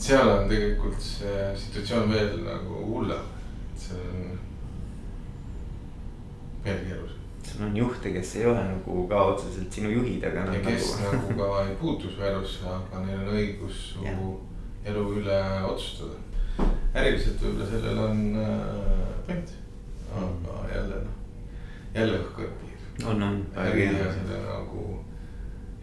Seal 0.00 0.28
on 0.28 0.48
tegelikult 0.48 1.00
see 1.04 1.46
situatsioon 1.64 2.12
veel 2.12 2.36
nagu 2.46 2.84
hullem, 2.88 3.32
et 3.70 3.88
see 3.88 4.04
on 4.10 4.38
veel 6.64 6.84
keerulisem 6.86 7.20
sul 7.50 7.66
on 7.66 7.76
juhte, 7.76 8.12
kes 8.12 8.36
ei 8.36 8.46
ole 8.46 8.62
nagu 8.64 9.06
ka 9.08 9.22
otseselt 9.32 9.72
sinu 9.72 9.90
juhid, 9.90 10.24
aga. 10.24 10.46
ja 10.54 10.60
kes 10.64 10.94
nagu, 11.00 11.16
nagu 11.16 11.36
ka 11.38 11.62
ei 11.68 11.74
puutu 11.80 12.10
su 12.10 12.22
elusse, 12.22 12.64
aga 12.68 13.04
neil 13.04 13.20
on 13.24 13.32
õigus 13.34 13.80
su 13.92 14.04
ja. 14.06 14.14
elu 14.92 15.04
üle 15.20 15.40
otsustada. 15.68 16.16
äriliselt 16.94 17.42
võib-olla 17.42 17.68
sellel 17.70 17.98
on 18.04 18.22
äh, 18.44 18.54
point, 19.26 19.52
aga 20.20 20.56
jälle 20.74 21.02
noh, 21.04 21.18
jälle 21.94 22.22
õhkõrg 22.22 22.56
piir. 22.62 23.06
on, 23.06 23.22
on. 23.22 23.38
äri 23.66 23.86
ja 23.86 24.08
selle 24.14 24.40
nagu 24.46 24.86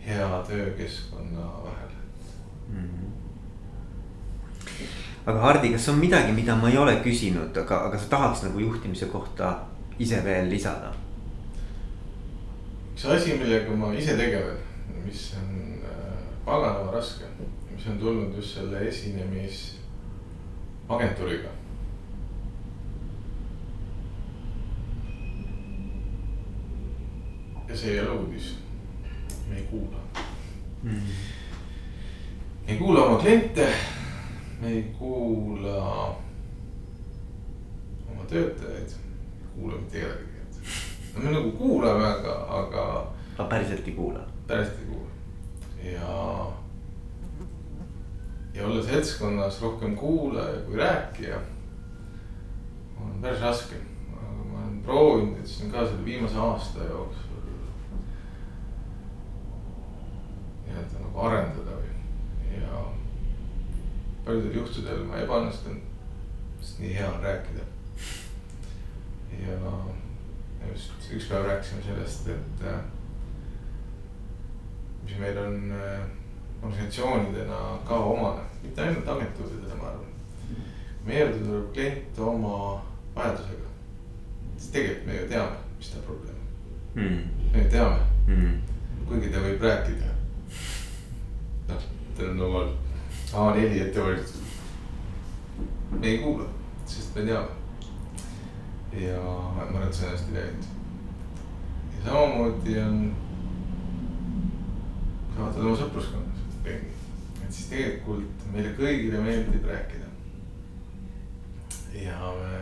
hea 0.07 0.43
töökeskkonna 0.49 1.47
vahel 1.63 1.95
mm. 2.69 2.83
-hmm 2.83 3.26
aga 5.27 5.39
Hardi, 5.39 5.71
kas 5.73 5.89
on 5.89 5.99
midagi, 5.99 6.33
mida 6.33 6.55
ma 6.55 6.69
ei 6.69 6.77
ole 6.77 6.95
küsinud, 7.03 7.57
aga, 7.63 7.75
aga 7.89 7.97
sa 7.99 8.05
tahaks 8.09 8.43
nagu 8.47 8.59
juhtimise 8.59 9.05
kohta 9.11 9.57
ise 9.99 10.25
veel 10.25 10.49
lisada? 10.49 10.93
üks 12.93 13.05
asi, 13.13 13.33
millega 13.37 13.71
ma 13.77 13.93
ise 13.93 14.17
tegelen, 14.17 14.57
mis 15.05 15.33
on 15.37 15.47
äh, 15.85 15.91
paganama 16.45 16.91
raske, 16.95 17.25
mis 17.69 17.87
on 17.91 17.97
tulnud 18.01 18.35
just 18.35 18.53
selle 18.57 18.77
esinemisagentuuriga. 18.87 21.49
ja 27.67 27.77
see 27.77 27.91
ei 27.91 27.99
ole 27.99 28.11
uudis, 28.11 28.55
me 29.49 29.55
ei 29.59 29.65
kuula 29.67 29.97
mm. 30.83 31.01
ei 32.67 32.77
kuula 32.77 33.03
oma 33.03 33.17
kliente, 33.19 33.67
ei 34.63 34.83
kuula 34.99 36.07
oma 38.11 38.25
töötajaid, 38.29 38.95
kuula 39.55 39.77
mitte 39.77 39.99
kedagi 39.99 40.37
me 41.17 41.31
nagu 41.31 41.51
kuulame, 41.51 42.05
aga, 42.05 42.33
aga. 42.49 42.85
aga 43.37 43.49
päriselt 43.49 43.87
ei 43.87 43.93
kuula? 43.93 44.19
päriselt 44.47 44.79
ei 44.79 44.85
kuula 44.85 45.07
ja, 45.91 46.47
ja 48.53 48.65
olla 48.67 48.83
seltskonnas 48.83 49.61
rohkem 49.61 49.95
kuulaja 49.95 50.61
kui 50.65 50.75
rääkija 50.77 51.39
on 53.01 53.21
päris 53.21 53.41
raske. 53.41 53.75
aga 54.17 54.43
ma 54.51 54.59
olen 54.59 54.81
proovinud 54.83 55.37
nüüd 55.37 55.47
siin 55.47 55.71
ka 55.71 55.85
selle 55.85 56.05
viimase 56.05 56.37
aasta 56.37 56.83
jooksul 56.83 57.25
nii-öelda 60.67 61.01
nagu 61.01 61.25
arendada 61.29 61.77
või 61.81 62.61
ja 62.61 62.83
paljudel 64.27 64.59
juhtudel 64.59 65.05
ma 65.07 65.21
ebaõnnestun, 65.23 65.79
sest 66.59 66.81
nii 66.83 66.93
hea 66.97 67.07
on 67.07 67.23
rääkida. 67.23 67.63
ja 69.37 69.57
just 70.67 71.11
üks 71.13 71.27
päev 71.29 71.45
rääkisime 71.47 71.83
sellest, 71.85 72.27
et 72.33 72.63
äh, 72.67 72.79
mis 75.03 75.19
meil 75.21 75.37
on 75.39 75.71
äh, 75.71 76.01
organisatsioonidena 76.61 77.59
ka 77.87 77.99
omane, 78.11 78.43
mitte 78.63 78.81
ainult 78.81 79.07
agentuuridele, 79.07 79.75
ma 79.79 79.91
arvan. 79.93 80.11
meie 81.05 81.19
juurde 81.19 81.45
tuleb 81.45 81.69
klient 81.73 82.19
oma 82.19 82.55
vajadusega, 83.15 83.69
siis 84.57 84.71
tegelikult 84.73 85.07
me 85.07 85.21
ju 85.21 85.29
teame, 85.29 85.61
mis 85.77 85.93
ta 85.93 86.01
probleem 86.07 86.41
on 86.95 87.03
mm.. 87.03 87.47
me 87.53 87.63
ju 87.63 87.69
teame 87.69 87.99
mm., 88.27 88.57
kuigi 89.07 89.31
ta 89.31 89.45
võib 89.45 89.63
rääkida. 89.69 90.11
noh, 91.69 91.87
tal 92.17 92.33
on 92.33 92.43
omal 92.49 92.75
A4 93.33 93.81
ette 93.87 94.01
valmistatud. 94.01 94.41
me 95.99 96.07
ei 96.07 96.17
kuula, 96.17 96.45
sest 96.85 97.15
me 97.15 97.21
teame 97.21 97.57
ja 98.99 99.21
ma 99.21 99.61
arvan, 99.61 99.87
et 99.87 99.93
see 99.93 100.05
on 100.07 100.11
hästi 100.11 100.33
levinud. 100.33 100.63
ja 101.95 102.05
samamoodi 102.05 102.79
on, 102.79 103.15
sa 105.35 105.41
vaatad 105.41 105.61
oma 105.65 105.75
sõpruskonnas 105.81 106.47
ringi, 106.65 106.95
et 107.43 107.51
siis 107.51 107.69
tegelikult 107.69 108.47
meile 108.53 108.73
kõigile 108.79 109.21
meeldib 109.21 109.67
rääkida. 109.69 110.09
ja 111.93 112.33
me 112.39 112.61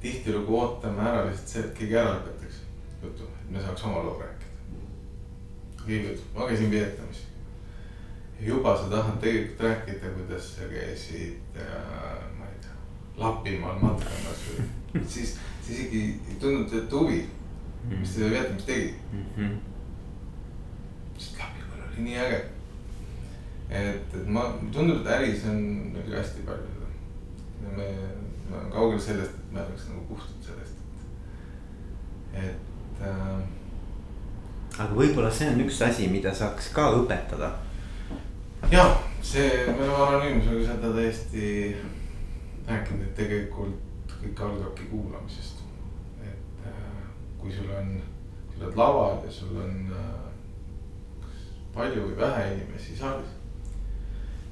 tihtilugu 0.00 0.60
ootame 0.60 1.02
ära 1.02 1.26
lihtsalt 1.26 1.54
see, 1.54 1.66
et 1.66 1.78
keegi 1.78 1.98
ära 1.98 2.16
lõpetaks 2.16 2.62
jutu, 3.02 3.28
et 3.42 3.50
me 3.50 3.62
saaks 3.62 3.88
oma 3.90 4.04
loo 4.06 4.18
rääkida. 4.22 4.84
keegi 5.84 6.12
ütleb, 6.14 6.28
ma 6.34 6.48
käisin 6.52 6.70
Vietnamis. 6.70 7.25
Juba 8.40 8.76
sa 8.76 8.90
tahad 8.90 9.20
tegelikult 9.20 9.60
rääkida, 9.60 10.14
kuidas 10.16 10.56
sa 10.56 10.68
käisid 10.70 11.56
äh, 11.56 12.26
Lapimaal 13.16 13.78
matkamas 13.80 14.42
või 14.48 14.66
siis, 15.12 15.38
siis 15.62 15.78
isegi 15.78 16.02
ei 16.28 16.36
tundnud 16.40 16.68
teata 16.68 17.00
huvi, 17.00 17.22
mis 17.88 18.12
te 18.12 18.30
Vietnamis 18.30 18.68
tegi 18.68 18.94
mm. 19.12 19.24
-hmm. 19.36 19.56
sest 21.18 21.38
Lapimaal 21.40 21.88
oli 21.88 22.04
nii 22.04 22.18
äge. 22.26 22.44
et, 23.70 24.14
et 24.14 24.26
ma, 24.26 24.44
tundub, 24.72 25.00
et 25.00 25.12
äris 25.16 25.44
on 25.48 25.96
ka 25.96 26.16
hästi 26.18 26.44
palju 26.46 26.68
seda. 26.74 26.92
ja 27.62 27.76
me, 27.76 27.88
me 28.50 28.56
oleme 28.56 28.70
kaugel 28.70 29.00
sellest, 29.00 29.30
et 29.30 29.52
me 29.52 29.60
oleks 29.60 29.88
nagu 29.88 30.00
puhtad 30.08 30.50
sellest, 30.50 30.76
et, 32.34 32.44
et 32.44 33.02
äh,. 33.02 33.40
aga 34.78 34.92
võib-olla 34.92 35.30
see 35.30 35.48
on 35.54 35.64
üks 35.64 35.80
asi, 35.88 36.08
mida 36.12 36.34
saaks 36.34 36.68
ka 36.76 36.90
õpetada. 37.00 37.54
Ja 38.70 39.00
see, 39.22 39.50
me 39.66 39.86
inimesega 40.28 40.64
seda 40.66 40.88
täiesti 40.94 41.76
rääkinud, 42.66 43.02
et 43.04 43.14
tegelikult 43.14 44.14
kõik 44.16 44.40
algabki 44.42 44.88
kuulamisest. 44.90 45.62
et 46.22 46.66
äh, 46.66 47.04
kui 47.38 47.52
sul 47.52 47.70
on, 47.70 47.92
sa 48.50 48.64
oled 48.64 48.78
laval 48.80 49.20
ja 49.24 49.30
sul 49.30 49.56
on 49.62 49.92
äh, 49.94 51.28
palju 51.74 52.08
või 52.08 52.16
vähe 52.16 52.48
inimesi 52.54 52.96
saalis. 52.96 53.36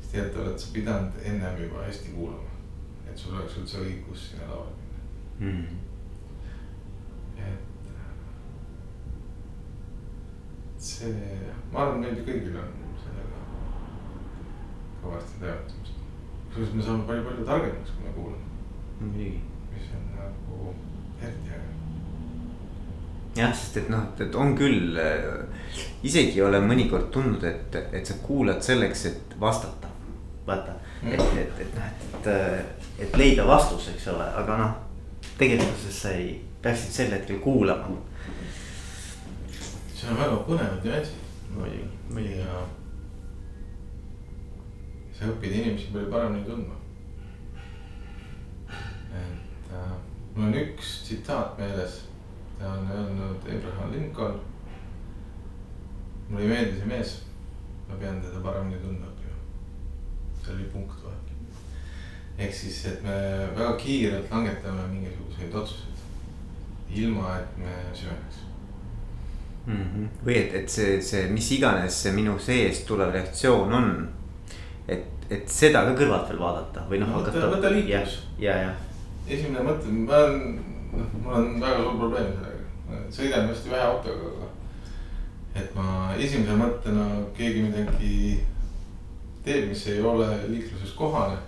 siis 0.01 0.13
tegelikult 0.13 0.47
oled 0.47 0.59
sa 0.59 0.71
pidanud 0.77 1.19
ennem 1.25 1.63
juba 1.65 1.83
hästi 1.89 2.15
kuulama, 2.15 2.55
et 3.11 3.19
sul 3.19 3.35
oleks 3.35 3.59
üldse 3.59 3.83
õigus 3.83 4.31
sinna 4.31 4.47
lavale 4.53 4.79
minna 5.41 5.59
mm.. 5.59 5.67
et 7.49 7.91
äh, 7.97 8.15
see, 10.79 11.15
ma 11.73 11.87
arvan, 11.89 12.01
meil 12.07 12.23
kõigil 12.23 12.63
on 12.63 12.84
kõvasti 15.05 15.45
teatud 15.45 15.85
kusjuures 16.55 16.75
me 16.75 16.83
saame 16.87 17.07
palju, 17.07 17.23
palju 17.27 17.45
targemaks, 17.49 17.95
kui 17.97 18.05
me 18.07 18.13
kuulame. 18.15 18.45
muidugi. 19.01 19.41
mis 19.73 19.89
on 19.97 20.05
nagu 20.19 20.75
eriti 21.23 21.51
äge. 21.57 21.71
jah, 23.41 23.55
sest 23.55 23.77
et 23.77 23.89
noh, 23.91 24.05
et 24.23 24.39
on 24.39 24.55
küll, 24.59 25.01
isegi 26.07 26.43
olen 26.43 26.69
mõnikord 26.71 27.11
tundnud, 27.17 27.43
et, 27.51 27.79
et 27.93 28.07
sa 28.07 28.15
kuulad 28.23 28.63
selleks, 28.63 29.05
et 29.11 29.37
vastata. 29.41 29.91
vaata 30.47 30.77
mm., 31.03 31.13
et, 31.13 31.37
et, 31.43 31.61
et 31.67 31.77
noh, 31.81 31.91
et, 32.29 32.79
et 33.09 33.19
leida 33.19 33.47
vastus, 33.51 33.91
eks 33.97 34.09
ole, 34.15 34.31
aga 34.45 34.61
noh, 34.63 34.79
tegelikkuses 35.39 36.01
sa 36.07 36.15
ei, 36.15 36.39
peaksid 36.63 37.01
sel 37.01 37.19
hetkel 37.19 37.43
kuulama. 37.43 37.99
see 39.91 40.11
on 40.13 40.23
väga 40.23 40.41
põnevad 40.47 40.87
nüansid. 40.87 41.21
muidugi, 41.51 41.91
muidugi. 42.15 42.41
ja 42.47 42.63
sa 45.19 45.29
õpid 45.31 45.53
inimesi 45.53 45.93
palju 45.93 46.11
paremini 46.11 46.47
tundma. 46.49 46.75
et 49.15 49.71
äh, 49.73 49.95
mul 50.35 50.49
on 50.49 50.59
üks 50.59 50.99
tsitaat 51.05 51.59
meeles 51.59 52.03
ta 52.59 52.73
on 52.73 52.91
öelnud 52.91 53.37
Abraham 53.37 53.93
Lincoln. 53.93 54.41
mulle 56.29 56.45
ei 56.45 56.49
meeldi 56.49 56.79
see 56.79 56.87
mees, 56.87 57.11
ma 57.89 57.99
pean 58.01 58.23
teda 58.23 58.41
paremini 58.43 58.81
tundma 58.81 59.11
õppima. 59.11 59.37
see 60.43 60.55
oli 60.55 60.71
punkt 60.73 61.05
vahe. 61.05 61.17
ehk 62.39 62.55
siis, 62.55 62.85
et 62.87 63.03
me 63.03 63.19
väga 63.57 63.77
kiirelt 63.77 64.31
langetame 64.31 64.87
mingisuguseid 64.93 65.55
otsuseid, 65.55 66.03
ilma 66.91 67.37
et 67.39 67.59
me 67.59 67.77
süveneks 67.93 68.43
mm. 69.67 69.77
-hmm. 69.77 70.09
või 70.27 70.37
et, 70.39 70.55
et 70.55 70.69
see, 70.71 71.01
see, 71.03 71.29
mis 71.31 71.51
iganes 71.53 72.03
see 72.03 72.13
minu 72.13 72.39
seest 72.39 72.87
tulev 72.87 73.13
reaktsioon 73.13 73.73
on. 73.73 73.95
Et, 74.89 75.05
et 75.33 75.49
seda 75.49 75.85
ka 75.89 75.95
kõrvalt 75.99 76.29
veel 76.31 76.41
vaadata 76.41 76.85
või 76.91 77.01
noh. 77.01 77.15
võta, 77.17 77.49
võta 77.53 77.73
liiklus. 77.73 78.19
ja, 78.39 78.57
ja. 78.67 78.73
esimene 79.29 79.65
mõte, 79.65 79.93
ma 79.93 80.21
olen 80.21 80.41
noh, 80.95 81.15
mul 81.23 81.39
on 81.39 81.55
väga 81.63 81.79
suur 81.81 81.97
probleem 82.03 82.35
sellega, 82.35 83.05
sõidan 83.17 83.49
hästi 83.51 83.73
vähe 83.73 83.87
autoga, 83.89 84.33
aga. 84.33 84.51
et 85.63 85.79
ma 85.79 85.89
esimese 86.19 86.59
mõttena 86.61 87.09
keegi 87.37 87.65
midagi 87.69 88.19
teeb, 89.45 89.69
mis 89.73 89.87
ei 89.93 90.01
ole 90.05 90.29
liikluses 90.49 90.95
kohane. 90.99 91.41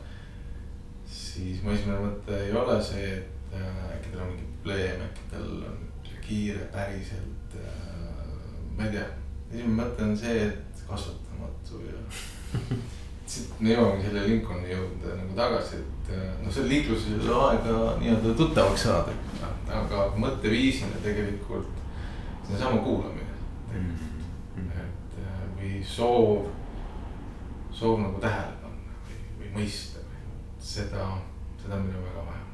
siis 1.07 1.63
mu 1.63 1.73
esimene 1.73 2.01
mõte 2.03 2.41
ei 2.47 2.53
ole 2.57 2.81
see, 2.83 3.13
et 3.21 3.55
äh, 3.55 3.85
äkki 3.97 4.13
tal 4.13 4.25
on 4.25 4.33
mingi 4.33 4.49
probleem, 4.57 5.05
äkki 5.07 5.29
tal 5.31 5.53
on 5.71 5.85
kiire 6.27 6.65
päriselt 6.73 7.55
äh,. 7.61 8.25
ma 8.77 8.89
ei 8.89 8.97
tea, 8.97 9.07
esimene 9.53 9.83
mõte 9.83 10.09
on 10.09 10.17
see, 10.19 10.49
et 10.49 10.85
kasvatamatu 10.89 11.85
ja 11.87 12.01
siit 13.27 13.61
me 13.61 13.73
jõuamegi 13.73 14.07
selle 14.07 14.27
Lincolni 14.29 14.71
juurde 14.71 15.15
nagu 15.19 15.39
tagasi, 15.39 15.81
et 15.83 16.13
äh, 16.15 16.29
noh, 16.43 16.53
see 16.55 16.69
liikluses 16.71 17.17
ei 17.17 17.29
ole 17.29 17.41
aega 17.49 17.79
nii-öelda 18.01 18.35
tuttavaks 18.39 18.87
saada. 18.87 19.17
aga 19.67 20.05
mõtteviisina 20.23 21.03
tegelikult 21.03 21.83
see 22.47 22.55
on 22.55 22.61
sama 22.61 22.83
kuulamine 22.83 23.35
mm. 23.73 23.97
-hmm. 24.57 24.71
et 24.71 25.19
äh, 25.19 25.41
või 25.59 25.85
soov, 25.85 26.47
soov 27.73 28.01
nagu 28.01 28.21
tähele 28.21 28.53
panna 28.63 28.95
või, 29.09 29.19
või 29.41 29.51
mõista 29.59 29.99
või 29.99 30.23
seda, 30.59 31.09
seda 31.63 31.77
meil 31.77 31.97
on 31.97 32.05
väga 32.05 32.27
vaja 32.27 32.45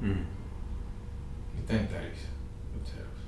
mm. 0.00 0.12
-hmm. 0.12 0.26
mitte 1.54 1.72
ainult 1.72 1.92
äris, 1.92 2.28
üldse 2.76 3.00
elus. 3.00 3.24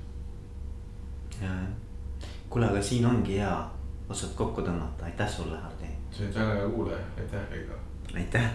ja, 1.41 1.47
jah, 1.47 2.29
kuule, 2.49 2.69
aga 2.69 2.81
siin 2.81 3.05
ongi 3.05 3.39
hea 3.39 3.69
otsad 4.09 4.35
kokku 4.35 4.61
tõmmata, 4.61 5.05
aitäh 5.05 5.29
sulle, 5.29 5.57
Hardi 5.57 5.76
sa 6.17 6.23
olid 6.23 6.35
väga 6.35 6.69
kuulaja, 6.69 6.99
aitäh 7.17 7.49
Heido. 7.51 7.73
aitäh 8.15 8.49